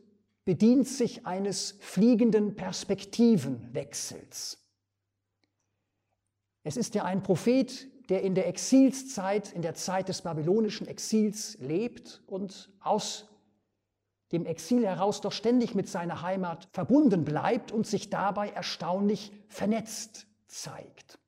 bedient 0.44 0.88
sich 0.88 1.26
eines 1.26 1.78
fliegenden 1.80 2.56
Perspektivenwechsels. 2.56 4.58
Es 6.64 6.76
ist 6.76 6.94
ja 6.94 7.04
ein 7.04 7.22
Prophet, 7.22 7.88
der 8.08 8.22
in 8.22 8.34
der 8.34 8.48
Exilszeit, 8.48 9.52
in 9.52 9.62
der 9.62 9.74
Zeit 9.74 10.08
des 10.08 10.22
babylonischen 10.22 10.86
Exils 10.86 11.58
lebt 11.60 12.22
und 12.26 12.70
aus 12.80 13.28
dem 14.32 14.46
Exil 14.46 14.86
heraus 14.86 15.20
doch 15.20 15.32
ständig 15.32 15.74
mit 15.74 15.88
seiner 15.88 16.22
Heimat 16.22 16.68
verbunden 16.72 17.24
bleibt 17.24 17.70
und 17.70 17.86
sich 17.86 18.10
dabei 18.10 18.48
erstaunlich 18.48 19.32
vernetzt 19.48 20.26
zeigt. 20.46 21.18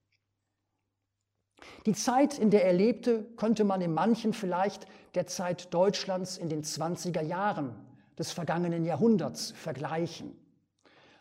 Die 1.87 1.93
Zeit, 1.93 2.39
in 2.39 2.51
der 2.51 2.65
er 2.65 2.73
lebte, 2.73 3.25
könnte 3.37 3.65
man 3.65 3.81
in 3.81 3.93
manchen 3.93 4.33
vielleicht 4.33 4.87
der 5.15 5.27
Zeit 5.27 5.73
Deutschlands 5.73 6.39
in 6.39 6.49
den 6.49 6.63
20er 6.63 7.23
Jahren 7.23 7.75
des 8.19 8.33
vergangenen 8.33 8.85
Jahrhunderts 8.85 9.53
vergleichen. 9.53 10.37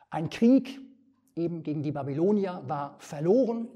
Ein 0.09 0.29
Krieg 0.29 0.79
eben 1.35 1.63
gegen 1.63 1.83
die 1.83 1.91
Babylonier 1.91 2.63
war 2.67 2.95
verloren 2.99 3.67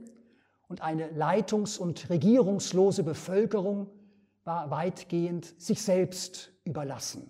und 0.68 0.82
eine 0.82 1.08
leitungs- 1.10 1.78
und 1.78 2.10
regierungslose 2.10 3.04
Bevölkerung 3.04 3.90
war 4.44 4.70
weitgehend 4.70 5.60
sich 5.60 5.82
selbst 5.82 6.52
überlassen. 6.64 7.30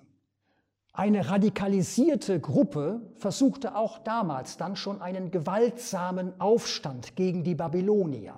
Eine 0.98 1.30
radikalisierte 1.30 2.40
Gruppe 2.40 3.02
versuchte 3.18 3.76
auch 3.76 4.00
damals 4.00 4.58
dann 4.58 4.76
schon 4.76 5.00
einen 5.00 5.30
gewaltsamen 5.30 6.42
Aufstand 6.42 7.16
gegen 7.16 7.44
die 7.44 7.54
Babylonier. 7.54 8.34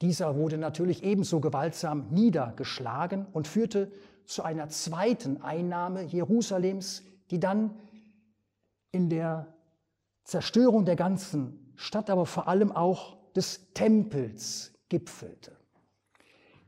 Dieser 0.00 0.34
wurde 0.34 0.58
natürlich 0.58 1.04
ebenso 1.04 1.38
gewaltsam 1.38 2.08
niedergeschlagen 2.10 3.26
und 3.32 3.46
führte 3.46 3.92
zu 4.24 4.42
einer 4.42 4.70
zweiten 4.70 5.40
Einnahme 5.40 6.02
Jerusalems, 6.02 7.04
die 7.30 7.38
dann 7.38 7.78
in 8.90 9.08
der 9.08 9.54
Zerstörung 10.24 10.84
der 10.84 10.96
ganzen 10.96 11.72
Stadt, 11.76 12.10
aber 12.10 12.26
vor 12.26 12.48
allem 12.48 12.72
auch 12.72 13.16
des 13.36 13.72
Tempels 13.72 14.72
gipfelte. 14.88 15.59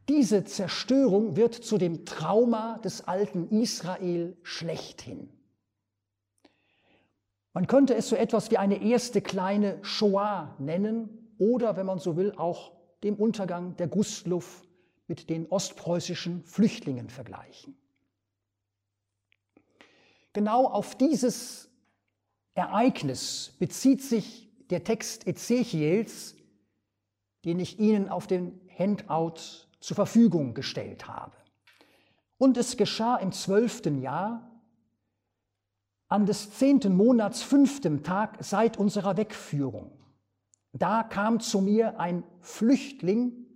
Diese 0.09 0.45
Zerstörung 0.45 1.37
wird 1.37 1.55
zu 1.55 1.79
dem 1.79 2.05
Trauma 2.05 2.79
des 2.79 3.07
alten 3.07 3.49
Israel 3.51 4.37
schlechthin. 4.43 5.29
Man 7.53 7.67
könnte 7.67 7.95
es 7.95 8.09
so 8.09 8.17
etwas 8.17 8.51
wie 8.51 8.59
eine 8.59 8.83
erste 8.83 9.21
kleine 9.21 9.79
Shoah 9.83 10.57
nennen 10.59 11.35
oder, 11.39 11.77
wenn 11.77 11.87
man 11.87 11.99
so 11.99 12.17
will, 12.17 12.33
auch 12.37 12.73
dem 13.03 13.17
Untergang 13.17 13.77
der 13.77 13.89
Gustluff 13.89 14.63
mit 15.07 15.29
den 15.29 15.47
ostpreußischen 15.47 16.45
Flüchtlingen 16.45 17.11
vergleichen. 17.11 17.77
Genau 20.33 20.67
auf 20.67 20.97
dieses 20.97 21.69
Ereignis 22.55 23.55
bezieht 23.59 24.03
sich 24.03 24.49
der 24.71 24.85
Text 24.85 25.27
Ezechiels, 25.27 26.35
den 27.45 27.61
ich 27.61 27.79
Ihnen 27.79 28.09
auf 28.09 28.27
dem 28.27 28.59
Handout 28.79 29.67
zur 29.83 29.97
Verfügung 29.97 30.55
gestellt 30.55 31.09
habe. 31.09 31.37
Und 32.39 32.57
es 32.57 32.77
geschah 32.77 33.17
im 33.17 33.33
zwölften 33.33 34.01
Jahr, 34.01 34.49
an 36.09 36.27
des 36.27 36.51
zehnten 36.53 36.95
Monats 36.95 37.43
fünftem 37.43 38.03
Tag 38.03 38.37
seit 38.41 38.77
unserer 38.77 39.17
Wegführung. 39.17 39.93
Da 40.73 41.03
kam 41.03 41.41
zu 41.41 41.61
mir 41.61 41.99
ein 41.99 42.23
Flüchtling 42.41 43.47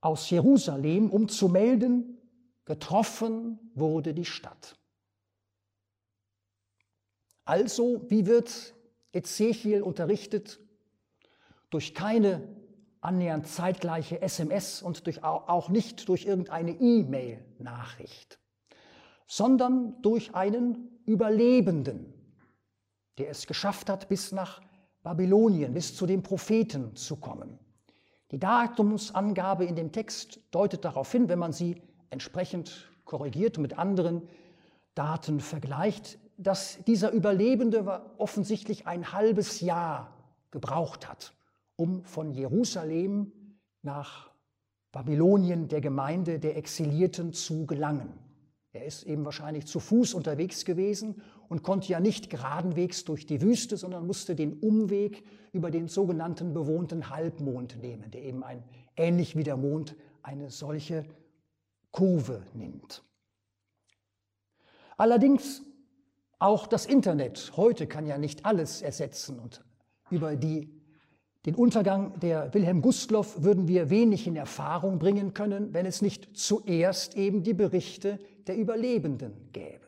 aus 0.00 0.30
Jerusalem, 0.30 1.10
um 1.10 1.28
zu 1.28 1.48
melden, 1.48 2.18
getroffen 2.64 3.58
wurde 3.74 4.14
die 4.14 4.24
Stadt. 4.24 4.78
Also, 7.44 8.04
wie 8.08 8.26
wird 8.26 8.74
Ezechiel 9.12 9.82
unterrichtet? 9.82 10.60
Durch 11.70 11.94
keine 11.94 12.57
annähernd 13.00 13.46
zeitgleiche 13.46 14.20
SMS 14.20 14.82
und 14.82 15.06
durch, 15.06 15.22
auch 15.24 15.68
nicht 15.68 16.08
durch 16.08 16.24
irgendeine 16.24 16.72
E-Mail-Nachricht, 16.72 18.38
sondern 19.26 20.00
durch 20.02 20.34
einen 20.34 21.00
Überlebenden, 21.06 22.12
der 23.18 23.30
es 23.30 23.46
geschafft 23.46 23.88
hat, 23.88 24.08
bis 24.08 24.32
nach 24.32 24.60
Babylonien, 25.02 25.74
bis 25.74 25.96
zu 25.96 26.06
den 26.06 26.22
Propheten 26.22 26.96
zu 26.96 27.16
kommen. 27.16 27.58
Die 28.30 28.38
Datumsangabe 28.38 29.64
in 29.64 29.76
dem 29.76 29.92
Text 29.92 30.40
deutet 30.50 30.84
darauf 30.84 31.10
hin, 31.10 31.28
wenn 31.28 31.38
man 31.38 31.52
sie 31.52 31.82
entsprechend 32.10 32.90
korrigiert 33.04 33.56
und 33.56 33.62
mit 33.62 33.78
anderen 33.78 34.28
Daten 34.94 35.40
vergleicht, 35.40 36.18
dass 36.36 36.78
dieser 36.84 37.10
Überlebende 37.10 38.02
offensichtlich 38.18 38.86
ein 38.86 39.12
halbes 39.12 39.60
Jahr 39.60 40.14
gebraucht 40.50 41.08
hat, 41.08 41.34
um 41.78 42.04
von 42.04 42.32
Jerusalem 42.32 43.32
nach 43.82 44.30
Babylonien 44.90 45.68
der 45.68 45.80
Gemeinde 45.80 46.40
der 46.40 46.56
Exilierten 46.56 47.32
zu 47.32 47.66
gelangen. 47.66 48.12
Er 48.72 48.84
ist 48.84 49.04
eben 49.04 49.24
wahrscheinlich 49.24 49.66
zu 49.66 49.78
Fuß 49.80 50.14
unterwegs 50.14 50.64
gewesen 50.64 51.22
und 51.48 51.62
konnte 51.62 51.88
ja 51.88 52.00
nicht 52.00 52.30
geradenwegs 52.30 53.04
durch 53.04 53.26
die 53.26 53.40
Wüste, 53.40 53.76
sondern 53.76 54.06
musste 54.06 54.34
den 54.34 54.54
Umweg 54.54 55.24
über 55.52 55.70
den 55.70 55.88
sogenannten 55.88 56.52
bewohnten 56.52 57.10
Halbmond 57.10 57.78
nehmen, 57.80 58.10
der 58.10 58.22
eben 58.24 58.42
ein, 58.42 58.62
ähnlich 58.96 59.36
wie 59.36 59.44
der 59.44 59.56
Mond 59.56 59.96
eine 60.22 60.50
solche 60.50 61.06
Kurve 61.92 62.42
nimmt. 62.54 63.04
Allerdings 64.96 65.62
auch 66.40 66.66
das 66.66 66.86
Internet 66.86 67.52
heute 67.56 67.86
kann 67.86 68.04
ja 68.04 68.18
nicht 68.18 68.44
alles 68.44 68.82
ersetzen 68.82 69.38
und 69.38 69.64
über 70.10 70.34
die 70.36 70.77
den 71.46 71.54
Untergang 71.54 72.18
der 72.20 72.52
Wilhelm 72.52 72.82
Gustloff 72.82 73.42
würden 73.42 73.68
wir 73.68 73.90
wenig 73.90 74.26
in 74.26 74.36
Erfahrung 74.36 74.98
bringen 74.98 75.34
können, 75.34 75.72
wenn 75.72 75.86
es 75.86 76.02
nicht 76.02 76.36
zuerst 76.36 77.16
eben 77.16 77.42
die 77.42 77.54
Berichte 77.54 78.18
der 78.46 78.56
Überlebenden 78.56 79.50
gäbe. 79.52 79.86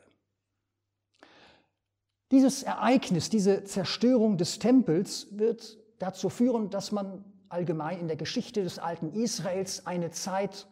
Dieses 2.30 2.62
Ereignis, 2.62 3.28
diese 3.28 3.64
Zerstörung 3.64 4.36
des 4.36 4.60
Tempels 4.60 5.26
wird 5.32 5.78
dazu 5.98 6.28
führen, 6.28 6.70
dass 6.70 6.92
man 6.92 7.24
allgemein 7.48 7.98
in 7.98 8.06
der 8.06 8.16
Geschichte 8.16 8.62
des 8.62 8.78
alten 8.78 9.10
Israels 9.12 9.86
eine 9.86 10.12
Zeit 10.12 10.68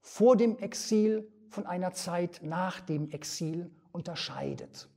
vor 0.00 0.36
dem 0.36 0.58
Exil 0.58 1.26
von 1.48 1.64
einer 1.64 1.92
Zeit 1.92 2.40
nach 2.42 2.80
dem 2.80 3.10
Exil 3.10 3.70
unterscheidet. 3.90 4.90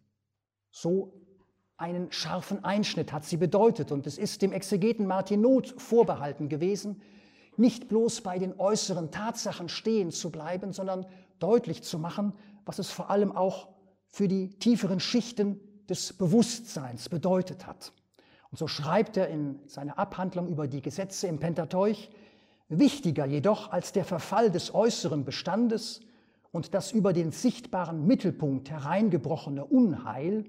So 0.71 1.20
einen 1.81 2.11
scharfen 2.11 2.63
Einschnitt 2.63 3.11
hat 3.11 3.25
sie 3.25 3.37
bedeutet. 3.37 3.91
Und 3.91 4.05
es 4.07 4.17
ist 4.17 4.41
dem 4.41 4.53
Exegeten 4.53 5.07
Martin 5.07 5.41
Not 5.41 5.73
vorbehalten 5.77 6.47
gewesen, 6.47 7.01
nicht 7.57 7.89
bloß 7.89 8.21
bei 8.21 8.39
den 8.39 8.57
äußeren 8.59 9.11
Tatsachen 9.11 9.67
stehen 9.67 10.11
zu 10.11 10.31
bleiben, 10.31 10.71
sondern 10.71 11.05
deutlich 11.39 11.83
zu 11.83 11.99
machen, 11.99 12.33
was 12.65 12.79
es 12.79 12.91
vor 12.91 13.09
allem 13.09 13.31
auch 13.31 13.67
für 14.07 14.27
die 14.27 14.49
tieferen 14.49 14.99
Schichten 14.99 15.59
des 15.89 16.13
Bewusstseins 16.13 17.09
bedeutet 17.09 17.65
hat. 17.65 17.91
Und 18.51 18.57
so 18.57 18.67
schreibt 18.67 19.17
er 19.17 19.27
in 19.29 19.59
seiner 19.67 19.97
Abhandlung 19.97 20.47
über 20.47 20.67
die 20.67 20.81
Gesetze 20.81 21.27
im 21.27 21.39
Pentateuch, 21.39 22.09
wichtiger 22.69 23.25
jedoch 23.25 23.71
als 23.71 23.91
der 23.91 24.05
Verfall 24.05 24.51
des 24.51 24.73
äußeren 24.73 25.25
Bestandes 25.25 26.01
und 26.51 26.73
das 26.73 26.91
über 26.91 27.11
den 27.11 27.31
sichtbaren 27.31 28.05
Mittelpunkt 28.05 28.69
hereingebrochene 28.69 29.65
Unheil 29.65 30.45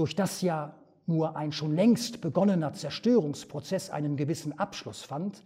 durch 0.00 0.14
das 0.14 0.40
ja 0.40 0.74
nur 1.04 1.36
ein 1.36 1.52
schon 1.52 1.76
längst 1.76 2.22
begonnener 2.22 2.72
Zerstörungsprozess 2.72 3.90
einen 3.90 4.16
gewissen 4.16 4.58
Abschluss 4.58 5.02
fand, 5.02 5.44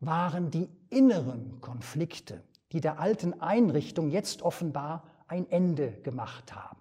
waren 0.00 0.50
die 0.50 0.70
inneren 0.88 1.60
Konflikte, 1.60 2.42
die 2.72 2.80
der 2.80 2.98
alten 2.98 3.38
Einrichtung 3.42 4.08
jetzt 4.08 4.40
offenbar 4.40 5.06
ein 5.26 5.46
Ende 5.50 5.92
gemacht 6.04 6.54
haben. 6.54 6.80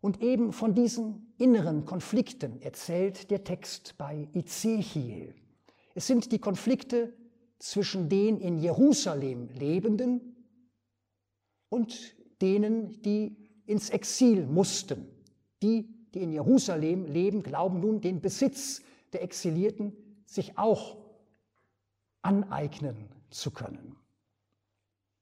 Und 0.00 0.22
eben 0.22 0.54
von 0.54 0.74
diesen 0.74 1.34
inneren 1.36 1.84
Konflikten 1.84 2.62
erzählt 2.62 3.30
der 3.30 3.44
Text 3.44 3.96
bei 3.98 4.26
Ezechiel. 4.32 5.34
Es 5.94 6.06
sind 6.06 6.32
die 6.32 6.38
Konflikte 6.38 7.12
zwischen 7.58 8.08
den 8.08 8.40
in 8.40 8.56
Jerusalem 8.56 9.50
Lebenden 9.50 10.34
und 11.68 12.16
denen, 12.40 13.02
die 13.02 13.36
ins 13.66 13.90
Exil 13.90 14.46
mussten 14.46 15.17
die, 15.62 15.88
die 16.14 16.22
in 16.22 16.32
Jerusalem 16.32 17.06
leben, 17.06 17.42
glauben 17.42 17.80
nun, 17.80 18.00
den 18.00 18.20
Besitz 18.20 18.82
der 19.12 19.22
Exilierten 19.22 19.92
sich 20.26 20.58
auch 20.58 20.96
aneignen 22.22 23.08
zu 23.30 23.50
können. 23.50 23.96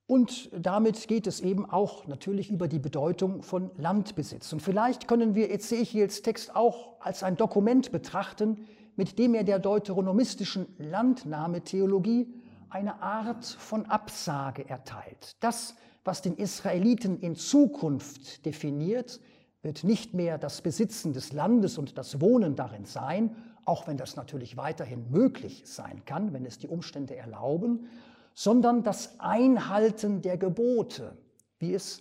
Und 0.07 0.51
damit 0.53 1.09
geht 1.09 1.27
es 1.27 1.41
eben 1.41 1.69
auch 1.69 2.07
natürlich 2.07 2.51
über 2.51 2.69
die 2.69 2.79
Bedeutung 2.79 3.43
von 3.43 3.71
Landbesitz. 3.77 4.53
Und 4.53 4.63
vielleicht 4.63 5.09
können 5.09 5.35
wir 5.35 5.51
Ezechiels 5.51 6.23
Text 6.23 6.55
auch 6.55 7.01
als 7.01 7.25
ein 7.25 7.37
Dokument 7.37 7.91
betrachten, 7.91 8.67
mit 8.95 9.19
dem 9.19 9.35
er 9.35 9.43
der 9.43 9.59
deuteronomistischen 9.59 10.67
Landnahmetheologie 10.79 12.33
eine 12.71 13.03
Art 13.03 13.45
von 13.45 13.87
Absage 13.87 14.69
erteilt. 14.69 15.37
Das, 15.41 15.75
was 16.05 16.23
den 16.23 16.37
Israeliten 16.37 17.19
in 17.19 17.35
Zukunft 17.35 18.47
definiert, 18.47 19.21
wird 19.67 19.83
nicht 19.83 20.15
mehr 20.15 20.39
das 20.39 20.63
Besitzen 20.63 21.13
des 21.13 21.33
Landes 21.33 21.77
und 21.77 21.99
das 21.99 22.21
Wohnen 22.21 22.55
darin 22.55 22.85
sein, 22.85 23.35
auch 23.65 23.89
wenn 23.89 23.97
das 23.97 24.15
natürlich 24.15 24.57
weiterhin 24.57 25.11
möglich 25.11 25.65
sein 25.67 26.05
kann, 26.05 26.33
wenn 26.33 26.47
es 26.47 26.59
die 26.59 26.69
Umstände 26.69 27.17
erlauben, 27.17 27.89
sondern 28.33 28.85
das 28.85 29.19
Einhalten 29.19 30.23
der 30.23 30.39
Gebote, 30.39 31.19
wie 31.59 31.75
es 31.75 32.01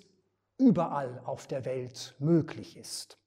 überall 0.59 1.21
auf 1.25 1.47
der 1.47 1.65
Welt 1.65 2.13
möglich 2.19 2.77
ist. 2.77 3.17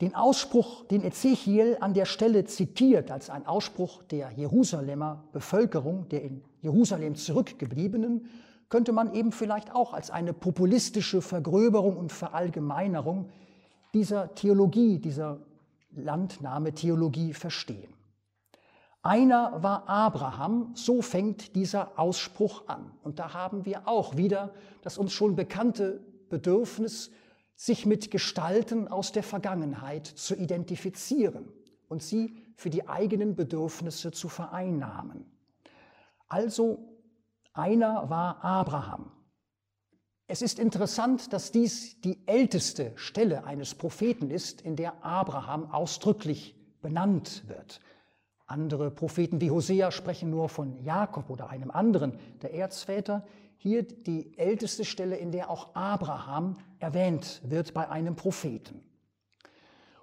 Den 0.00 0.14
Ausspruch, 0.14 0.84
den 0.86 1.02
Ezechiel 1.02 1.76
an 1.80 1.92
der 1.92 2.06
Stelle 2.06 2.44
zitiert, 2.44 3.10
als 3.10 3.30
ein 3.30 3.46
Ausspruch 3.46 4.04
der 4.04 4.30
Jerusalemer 4.30 5.24
Bevölkerung, 5.32 6.08
der 6.08 6.22
in 6.22 6.44
Jerusalem 6.60 7.16
zurückgebliebenen, 7.16 8.28
könnte 8.68 8.92
man 8.92 9.12
eben 9.12 9.32
vielleicht 9.32 9.74
auch 9.74 9.92
als 9.92 10.12
eine 10.12 10.32
populistische 10.32 11.20
Vergröberung 11.20 11.96
und 11.96 12.12
Verallgemeinerung 12.12 13.28
dieser 13.94 14.34
Theologie, 14.34 14.98
dieser 14.98 15.40
Landnahmetheologie 15.90 17.34
verstehen. 17.34 17.92
Einer 19.02 19.62
war 19.62 19.88
Abraham, 19.88 20.72
so 20.74 21.02
fängt 21.02 21.56
dieser 21.56 21.98
Ausspruch 21.98 22.68
an. 22.68 22.92
Und 23.02 23.18
da 23.18 23.34
haben 23.34 23.64
wir 23.64 23.88
auch 23.88 24.16
wieder 24.16 24.54
das 24.82 24.96
uns 24.96 25.12
schon 25.12 25.34
bekannte 25.34 26.00
Bedürfnis, 26.28 27.10
sich 27.56 27.84
mit 27.84 28.10
Gestalten 28.10 28.88
aus 28.88 29.12
der 29.12 29.22
Vergangenheit 29.22 30.06
zu 30.06 30.34
identifizieren 30.34 31.48
und 31.88 32.02
sie 32.02 32.36
für 32.56 32.70
die 32.70 32.88
eigenen 32.88 33.34
Bedürfnisse 33.34 34.12
zu 34.12 34.28
vereinnahmen. 34.28 35.26
Also 36.28 36.78
einer 37.52 38.08
war 38.08 38.42
Abraham. 38.42 39.12
Es 40.26 40.42
ist 40.42 40.58
interessant, 40.58 41.32
dass 41.32 41.52
dies 41.52 42.00
die 42.00 42.11
älteste 42.32 42.92
Stelle 42.94 43.44
eines 43.44 43.74
Propheten 43.74 44.30
ist, 44.30 44.62
in 44.62 44.74
der 44.74 45.04
Abraham 45.04 45.70
ausdrücklich 45.70 46.56
benannt 46.80 47.44
wird. 47.46 47.80
Andere 48.46 48.90
Propheten 48.90 49.42
wie 49.42 49.50
Hosea 49.50 49.90
sprechen 49.90 50.30
nur 50.30 50.48
von 50.48 50.82
Jakob 50.82 51.28
oder 51.28 51.50
einem 51.50 51.70
anderen 51.70 52.18
der 52.40 52.54
Erzväter. 52.54 53.26
Hier 53.58 53.82
die 53.82 54.36
älteste 54.38 54.86
Stelle, 54.86 55.16
in 55.16 55.30
der 55.30 55.50
auch 55.50 55.74
Abraham 55.74 56.56
erwähnt 56.78 57.42
wird 57.44 57.74
bei 57.74 57.90
einem 57.90 58.16
Propheten. 58.16 58.82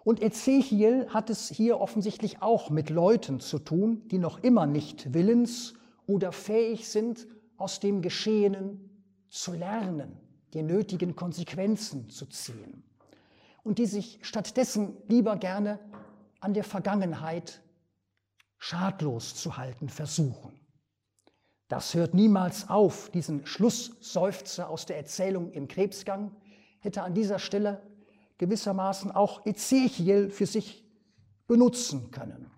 Und 0.04 0.22
Ezechiel 0.22 1.08
hat 1.10 1.32
es 1.32 1.50
hier 1.50 1.82
offensichtlich 1.82 2.44
auch 2.44 2.70
mit 2.70 2.92
Leuten 2.92 3.40
zu 3.40 3.58
tun, 3.58 4.08
die 4.10 4.20
noch 4.20 4.44
immer 4.44 4.68
nicht 4.68 5.16
willens 5.16 5.74
oder 6.06 6.32
fähig 6.32 6.90
sind, 6.90 7.28
aus 7.58 7.80
dem 7.80 8.04
Geschehenen 8.04 9.02
zu 9.30 9.54
lernen, 9.54 10.29
die 10.54 10.64
nötigen 10.64 11.16
Konsequenzen 11.16 12.10
zu 12.10 12.26
ziehen 12.26 12.84
und 13.64 13.78
die 13.78 13.86
sich 13.86 14.20
stattdessen 14.22 14.98
lieber 15.08 15.36
gerne 15.38 15.80
an 16.40 16.54
der 16.54 16.64
Vergangenheit 16.64 17.62
schadlos 18.58 19.36
zu 19.36 19.58
halten 19.58 19.90
versuchen. 19.90 20.60
Das 21.68 21.94
hört 21.94 22.14
niemals 22.14 22.70
auf. 22.70 23.10
Diesen 23.12 23.46
Schlussseufzer 23.46 24.70
aus 24.70 24.86
der 24.86 24.98
Erzählung 24.98 25.52
im 25.52 25.68
Krebsgang 25.68 26.36
hätte 26.80 27.04
an 27.04 27.14
dieser 27.14 27.40
Stelle 27.40 27.82
gewissermaßen 28.38 29.12
auch 29.12 29.46
Ezechiel 29.46 30.30
für 30.32 30.46
sich 30.46 30.86
benutzen 31.48 32.10
können. 32.12 32.50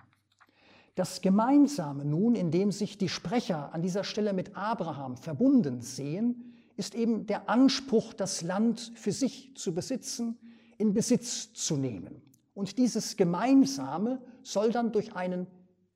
Das 0.96 1.22
Gemeinsame 1.22 2.06
nun, 2.06 2.36
in 2.36 2.52
dem 2.52 2.72
sich 2.72 2.98
die 2.98 3.10
Sprecher 3.10 3.74
an 3.74 3.82
dieser 3.82 4.04
Stelle 4.04 4.34
mit 4.34 4.56
Abraham 4.56 5.18
verbunden 5.18 5.82
sehen, 5.82 6.51
ist 6.82 6.95
eben 6.95 7.27
der 7.27 7.47
Anspruch, 7.47 8.11
das 8.11 8.41
Land 8.41 8.91
für 8.95 9.11
sich 9.11 9.55
zu 9.55 9.75
besitzen, 9.75 10.39
in 10.79 10.95
Besitz 10.95 11.53
zu 11.53 11.77
nehmen. 11.77 12.23
Und 12.55 12.79
dieses 12.79 13.17
Gemeinsame 13.17 14.19
soll 14.41 14.71
dann 14.71 14.91
durch 14.91 15.15
einen 15.15 15.45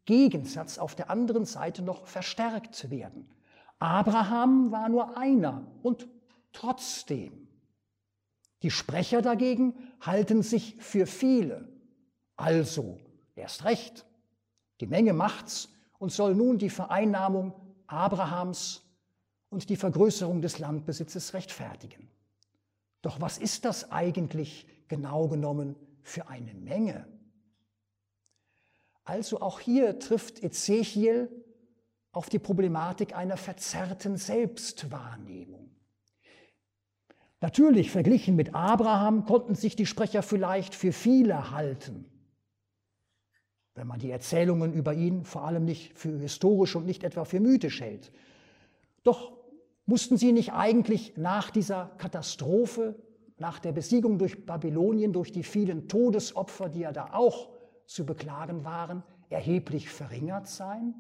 Gegensatz 0.06 0.78
auf 0.78 0.94
der 0.94 1.10
anderen 1.10 1.46
Seite 1.46 1.82
noch 1.82 2.06
verstärkt 2.06 2.92
werden. 2.92 3.28
Abraham 3.80 4.72
war 4.72 4.88
nur 4.88 5.18
einer 5.18 5.66
und 5.82 6.08
trotzdem. 6.54 7.48
Die 8.62 8.70
Sprecher 8.70 9.24
dagegen 9.24 9.74
halten 10.02 10.44
sich 10.44 10.76
für 10.78 11.08
viele. 11.08 11.68
Also 12.36 13.00
erst 13.36 13.66
recht. 13.66 14.06
Die 14.82 14.88
Menge 14.88 15.14
macht's 15.14 15.70
und 15.98 16.12
soll 16.12 16.36
nun 16.36 16.60
die 16.60 16.70
Vereinnahmung 16.70 17.56
Abrahams 17.88 18.85
und 19.50 19.70
die 19.70 19.76
Vergrößerung 19.76 20.42
des 20.42 20.60
Landbesitzes 20.60 21.34
rechtfertigen. 21.34 22.10
Doch 23.02 23.22
was 23.22 23.38
ist 23.38 23.66
das 23.66 23.92
eigentlich 23.92 24.68
genau 24.88 25.28
genommen 25.28 25.76
für 26.02 26.28
eine 26.28 26.54
Menge? 26.54 27.08
Also 29.04 29.42
auch 29.42 29.60
hier 29.60 30.00
trifft 30.00 30.44
Ezechiel 30.44 31.30
auf 32.12 32.30
die 32.30 32.40
Problematik 32.40 33.16
einer 33.16 33.38
verzerrten 33.38 34.18
Selbstwahrnehmung. 34.18 35.70
Natürlich, 37.42 37.92
verglichen 37.92 38.36
mit 38.36 38.56
Abraham 38.56 39.26
konnten 39.26 39.54
sich 39.54 39.76
die 39.76 39.86
Sprecher 39.86 40.24
vielleicht 40.24 40.74
für 40.74 40.92
viele 40.92 41.52
halten 41.52 42.10
wenn 43.76 43.88
man 43.88 44.00
die 44.00 44.10
Erzählungen 44.10 44.74
über 44.74 44.94
ihn 44.94 45.26
vor 45.26 45.44
allem 45.44 45.66
nicht 45.66 45.98
für 45.98 46.18
historisch 46.18 46.76
und 46.76 46.86
nicht 46.86 47.04
etwa 47.04 47.26
für 47.26 47.42
mythisch 47.42 47.82
hält. 47.82 48.12
Doch 49.06 49.38
mussten 49.86 50.18
sie 50.18 50.34
nicht 50.34 50.52
eigentlich 50.52 51.16
nach 51.16 51.52
dieser 51.52 51.92
Katastrophe, 51.98 52.96
nach 53.38 53.60
der 53.60 53.72
Besiegung 53.72 54.18
durch 54.18 54.46
Babylonien, 54.46 55.14
durch 55.14 55.32
die 55.32 55.44
vielen 55.44 55.88
Todesopfer, 55.88 56.70
die 56.70 56.80
ja 56.82 56.92
da 56.92 57.14
auch 57.14 57.50
zu 57.86 58.06
beklagen 58.06 58.66
waren, 58.66 59.04
erheblich 59.30 59.90
verringert 59.90 60.48
sein? 60.48 60.96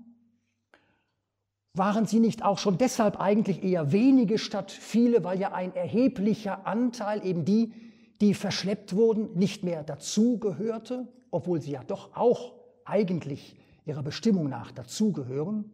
Waren 1.74 2.06
sie 2.06 2.20
nicht 2.20 2.46
auch 2.46 2.60
schon 2.60 2.78
deshalb 2.78 3.20
eigentlich 3.20 3.64
eher 3.64 3.92
wenige 3.92 4.38
statt 4.38 4.72
viele, 4.72 5.24
weil 5.24 5.40
ja 5.40 5.52
ein 5.52 5.76
erheblicher 5.76 6.68
Anteil, 6.68 7.26
eben 7.26 7.44
die, 7.44 7.74
die 8.22 8.34
verschleppt 8.34 8.96
wurden, 8.96 9.34
nicht 9.34 9.64
mehr 9.64 9.84
dazugehörte, 9.84 11.08
obwohl 11.32 11.60
sie 11.60 11.72
ja 11.72 11.84
doch 11.84 12.16
auch 12.16 12.54
eigentlich 12.86 13.58
ihrer 13.86 14.04
Bestimmung 14.04 14.48
nach 14.48 14.72
dazugehören? 14.72 15.72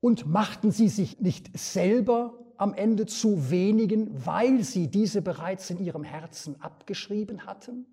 Und 0.00 0.26
machten 0.26 0.70
sie 0.70 0.88
sich 0.88 1.20
nicht 1.20 1.56
selber 1.58 2.38
am 2.56 2.74
Ende 2.74 3.06
zu 3.06 3.50
wenigen, 3.50 4.26
weil 4.26 4.62
sie 4.62 4.88
diese 4.88 5.22
bereits 5.22 5.70
in 5.70 5.78
ihrem 5.78 6.04
Herzen 6.04 6.60
abgeschrieben 6.60 7.46
hatten? 7.46 7.86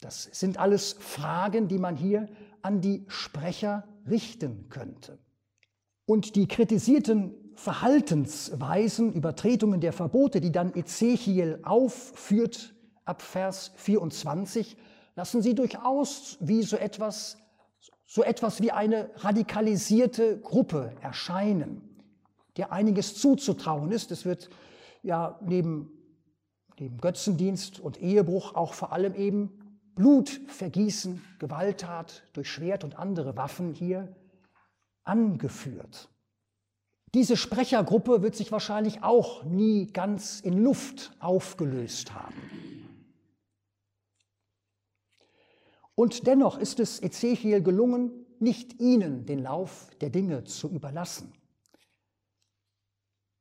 Das 0.00 0.24
sind 0.32 0.58
alles 0.58 0.94
Fragen, 0.94 1.68
die 1.68 1.78
man 1.78 1.96
hier 1.96 2.28
an 2.62 2.80
die 2.80 3.04
Sprecher 3.08 3.86
richten 4.08 4.68
könnte. 4.68 5.18
Und 6.06 6.36
die 6.36 6.48
kritisierten 6.48 7.34
Verhaltensweisen, 7.54 9.12
Übertretungen 9.12 9.80
der 9.80 9.92
Verbote, 9.92 10.40
die 10.40 10.50
dann 10.50 10.74
Ezechiel 10.74 11.60
aufführt 11.62 12.74
ab 13.04 13.22
Vers 13.22 13.72
24, 13.76 14.76
lassen 15.14 15.42
sie 15.42 15.54
durchaus 15.54 16.38
wie 16.40 16.62
so 16.62 16.76
etwas, 16.76 17.36
so 18.10 18.24
etwas 18.24 18.60
wie 18.60 18.72
eine 18.72 19.08
radikalisierte 19.18 20.40
Gruppe 20.40 20.92
erscheinen, 21.00 21.80
der 22.56 22.72
einiges 22.72 23.14
zuzutrauen 23.14 23.92
ist. 23.92 24.10
Es 24.10 24.24
wird 24.24 24.50
ja 25.04 25.38
neben, 25.42 25.92
neben 26.76 26.98
Götzendienst 26.98 27.78
und 27.78 28.02
Ehebruch 28.02 28.56
auch 28.56 28.74
vor 28.74 28.92
allem 28.92 29.14
eben 29.14 29.80
Blutvergießen, 29.94 31.22
Gewalttat 31.38 32.24
durch 32.32 32.50
Schwert 32.50 32.82
und 32.82 32.98
andere 32.98 33.36
Waffen 33.36 33.74
hier 33.74 34.08
angeführt. 35.04 36.08
Diese 37.14 37.36
Sprechergruppe 37.36 38.22
wird 38.22 38.34
sich 38.34 38.50
wahrscheinlich 38.50 39.04
auch 39.04 39.44
nie 39.44 39.86
ganz 39.86 40.40
in 40.40 40.60
Luft 40.60 41.12
aufgelöst 41.20 42.12
haben. 42.12 42.89
Und 46.00 46.26
dennoch 46.26 46.56
ist 46.56 46.80
es 46.80 47.02
Ezechiel 47.02 47.62
gelungen, 47.62 48.24
nicht 48.38 48.80
ihnen 48.80 49.26
den 49.26 49.40
Lauf 49.40 49.90
der 50.00 50.08
Dinge 50.08 50.44
zu 50.44 50.70
überlassen, 50.70 51.30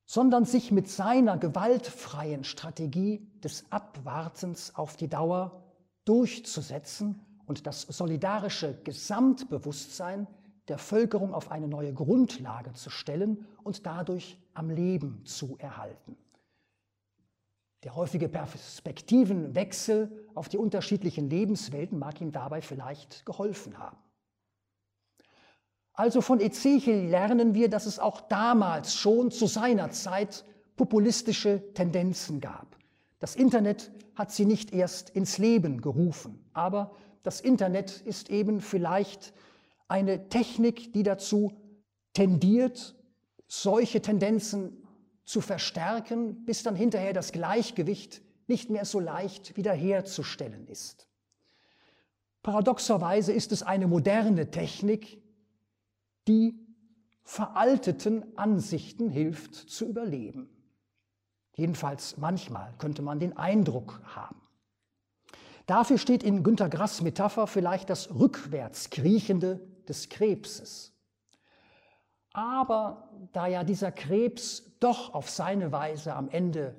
sondern 0.04 0.44
sich 0.44 0.70
mit 0.70 0.90
seiner 0.90 1.38
gewaltfreien 1.38 2.44
Strategie 2.44 3.26
des 3.42 3.64
Abwartens 3.72 4.76
auf 4.76 4.98
die 4.98 5.08
Dauer 5.08 5.64
durchzusetzen 6.04 7.26
und 7.46 7.66
das 7.66 7.84
solidarische 7.84 8.78
Gesamtbewusstsein 8.84 10.28
der 10.68 10.80
Völkerung 10.80 11.34
auf 11.34 11.52
eine 11.52 11.70
neue 11.70 11.94
Grundlage 11.94 12.74
zu 12.74 12.90
stellen 12.90 13.48
und 13.64 13.86
dadurch 13.86 14.38
am 14.54 14.70
Leben 14.70 15.24
zu 15.24 15.56
erhalten. 15.60 16.18
Der 17.84 17.96
häufige 17.96 18.28
Perspektivenwechsel 18.28 20.28
auf 20.36 20.50
die 20.50 20.58
unterschiedlichen 20.58 21.30
Lebenswelten 21.30 21.98
mag 21.98 22.20
ihm 22.20 22.32
dabei 22.32 22.62
vielleicht 22.62 23.26
geholfen 23.26 23.78
haben. 23.78 23.98
Also 25.94 26.22
von 26.22 26.40
Ezechiel 26.40 27.08
lernen 27.08 27.54
wir, 27.54 27.70
dass 27.70 27.86
es 27.86 28.00
auch 28.00 28.22
damals 28.22 28.96
schon 28.96 29.32
zu 29.32 29.48
seiner 29.48 29.92
Zeit 29.92 30.46
populistische 30.76 31.74
Tendenzen 31.74 32.40
gab. 32.40 32.78
Das 33.20 33.36
Internet 33.36 33.92
hat 34.16 34.32
sie 34.32 34.46
nicht 34.46 34.74
erst 34.74 35.10
ins 35.10 35.38
Leben 35.38 35.82
gerufen, 35.82 36.50
aber 36.54 36.96
das 37.24 37.42
Internet 37.42 38.02
ist 38.02 38.30
eben 38.30 38.62
vielleicht 38.62 39.34
eine 39.90 40.30
Technik, 40.30 40.94
die 40.94 41.04
dazu 41.04 41.52
tendiert, 42.14 42.96
solche 43.48 44.02
Tendenzen 44.02 44.79
zu 45.30 45.42
verstärken, 45.42 46.44
bis 46.44 46.64
dann 46.64 46.76
hinterher 46.76 47.14
das 47.14 47.32
Gleichgewicht 47.32 48.24
nicht 48.48 48.72
mehr 48.72 48.84
so 48.84 49.00
leicht 49.00 49.56
wiederherzustellen 49.58 50.68
ist. 50.68 51.08
Paradoxerweise 52.42 53.32
ist 53.32 53.52
es 53.52 53.62
eine 53.62 53.86
moderne 53.86 54.50
Technik, 54.50 55.22
die 56.28 56.60
veralteten 57.22 58.26
Ansichten 58.40 59.12
hilft 59.12 59.54
zu 59.54 59.86
überleben. 59.86 60.50
Jedenfalls 61.54 62.18
manchmal 62.18 62.74
könnte 62.80 63.04
man 63.04 63.20
den 63.20 63.38
Eindruck 63.38 64.02
haben. 64.06 64.42
Dafür 65.68 66.00
steht 66.00 66.24
in 66.24 66.42
Günter 66.42 66.70
Grass 66.70 67.04
Metapher 67.04 67.46
vielleicht 67.46 67.92
das 67.92 68.16
Rückwärtskriechende 68.16 69.60
des 69.88 70.10
Krebses. 70.10 70.92
Aber 72.34 73.12
da 73.32 73.46
ja 73.46 73.64
dieser 73.64 73.92
Krebs 73.92 74.69
doch 74.80 75.14
auf 75.14 75.30
seine 75.30 75.72
Weise 75.72 76.16
am 76.16 76.30
Ende 76.30 76.76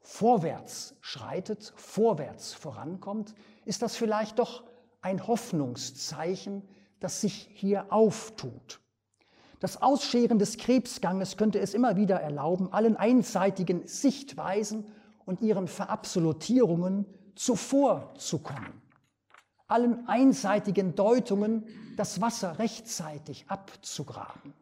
vorwärts 0.00 0.96
schreitet, 1.00 1.72
vorwärts 1.76 2.54
vorankommt, 2.54 3.34
ist 3.64 3.82
das 3.82 3.96
vielleicht 3.96 4.38
doch 4.38 4.64
ein 5.00 5.26
Hoffnungszeichen, 5.26 6.62
das 7.00 7.20
sich 7.20 7.48
hier 7.52 7.92
auftut. 7.92 8.80
Das 9.60 9.80
Ausscheren 9.80 10.38
des 10.38 10.58
Krebsganges 10.58 11.36
könnte 11.36 11.58
es 11.58 11.74
immer 11.74 11.96
wieder 11.96 12.20
erlauben, 12.20 12.72
allen 12.72 12.96
einseitigen 12.96 13.86
Sichtweisen 13.86 14.86
und 15.24 15.40
ihren 15.40 15.66
Verabsolutierungen 15.66 17.06
zuvorzukommen, 17.34 18.82
allen 19.66 20.06
einseitigen 20.08 20.94
Deutungen 20.94 21.66
das 21.96 22.20
Wasser 22.20 22.58
rechtzeitig 22.58 23.46
abzugraben. 23.48 24.54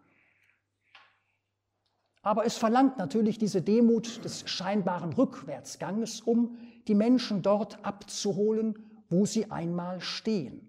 Aber 2.24 2.46
es 2.46 2.56
verlangt 2.56 2.96
natürlich 2.96 3.36
diese 3.36 3.60
Demut 3.60 4.24
des 4.24 4.48
scheinbaren 4.48 5.12
Rückwärtsganges, 5.12 6.22
um 6.22 6.56
die 6.88 6.94
Menschen 6.94 7.42
dort 7.42 7.84
abzuholen, 7.84 8.78
wo 9.10 9.26
sie 9.26 9.50
einmal 9.50 10.00
stehen. 10.00 10.66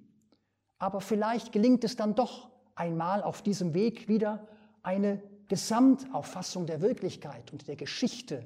Aber 0.79 0.99
vielleicht 0.99 1.53
gelingt 1.53 1.85
es 1.85 1.95
dann 1.95 2.13
doch 2.13 2.49
einmal 2.75 3.23
auf 3.23 3.41
diesem 3.41 3.73
Weg 3.73 4.09
wieder 4.09 4.45
eine 4.83 5.23
Gesamtauffassung 5.47 6.65
der 6.65 6.81
Wirklichkeit 6.81 7.53
und 7.53 7.69
der 7.69 7.77
Geschichte 7.77 8.45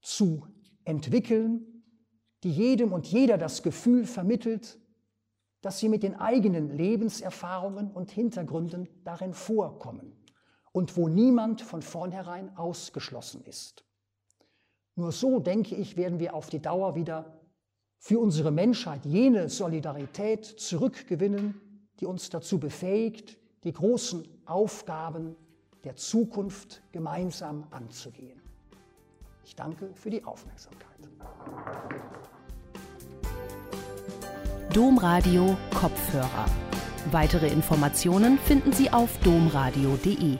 zu 0.00 0.46
entwickeln, 0.84 1.84
die 2.42 2.50
jedem 2.50 2.94
und 2.94 3.06
jeder 3.06 3.36
das 3.36 3.62
Gefühl 3.62 4.06
vermittelt, 4.06 4.78
dass 5.60 5.78
sie 5.78 5.90
mit 5.90 6.02
den 6.02 6.14
eigenen 6.14 6.70
Lebenserfahrungen 6.70 7.90
und 7.90 8.10
Hintergründen 8.10 8.88
darin 9.04 9.34
vorkommen 9.34 10.17
und 10.78 10.96
wo 10.96 11.08
niemand 11.08 11.60
von 11.60 11.82
vornherein 11.82 12.56
ausgeschlossen 12.56 13.42
ist. 13.42 13.84
Nur 14.94 15.10
so, 15.10 15.40
denke 15.40 15.74
ich, 15.74 15.96
werden 15.96 16.20
wir 16.20 16.34
auf 16.34 16.50
die 16.50 16.62
Dauer 16.62 16.94
wieder 16.94 17.36
für 17.98 18.20
unsere 18.20 18.52
Menschheit 18.52 19.04
jene 19.04 19.48
Solidarität 19.48 20.44
zurückgewinnen, 20.44 21.60
die 21.98 22.06
uns 22.06 22.30
dazu 22.30 22.60
befähigt, 22.60 23.38
die 23.64 23.72
großen 23.72 24.22
Aufgaben 24.46 25.34
der 25.82 25.96
Zukunft 25.96 26.80
gemeinsam 26.92 27.66
anzugehen. 27.72 28.40
Ich 29.44 29.56
danke 29.56 29.90
für 29.94 30.10
die 30.10 30.22
Aufmerksamkeit. 30.22 31.00
Domradio 34.72 35.56
Kopfhörer. 35.74 36.46
Weitere 37.10 37.48
Informationen 37.48 38.38
finden 38.38 38.72
Sie 38.72 38.92
auf 38.92 39.18
domradio.de. 39.24 40.38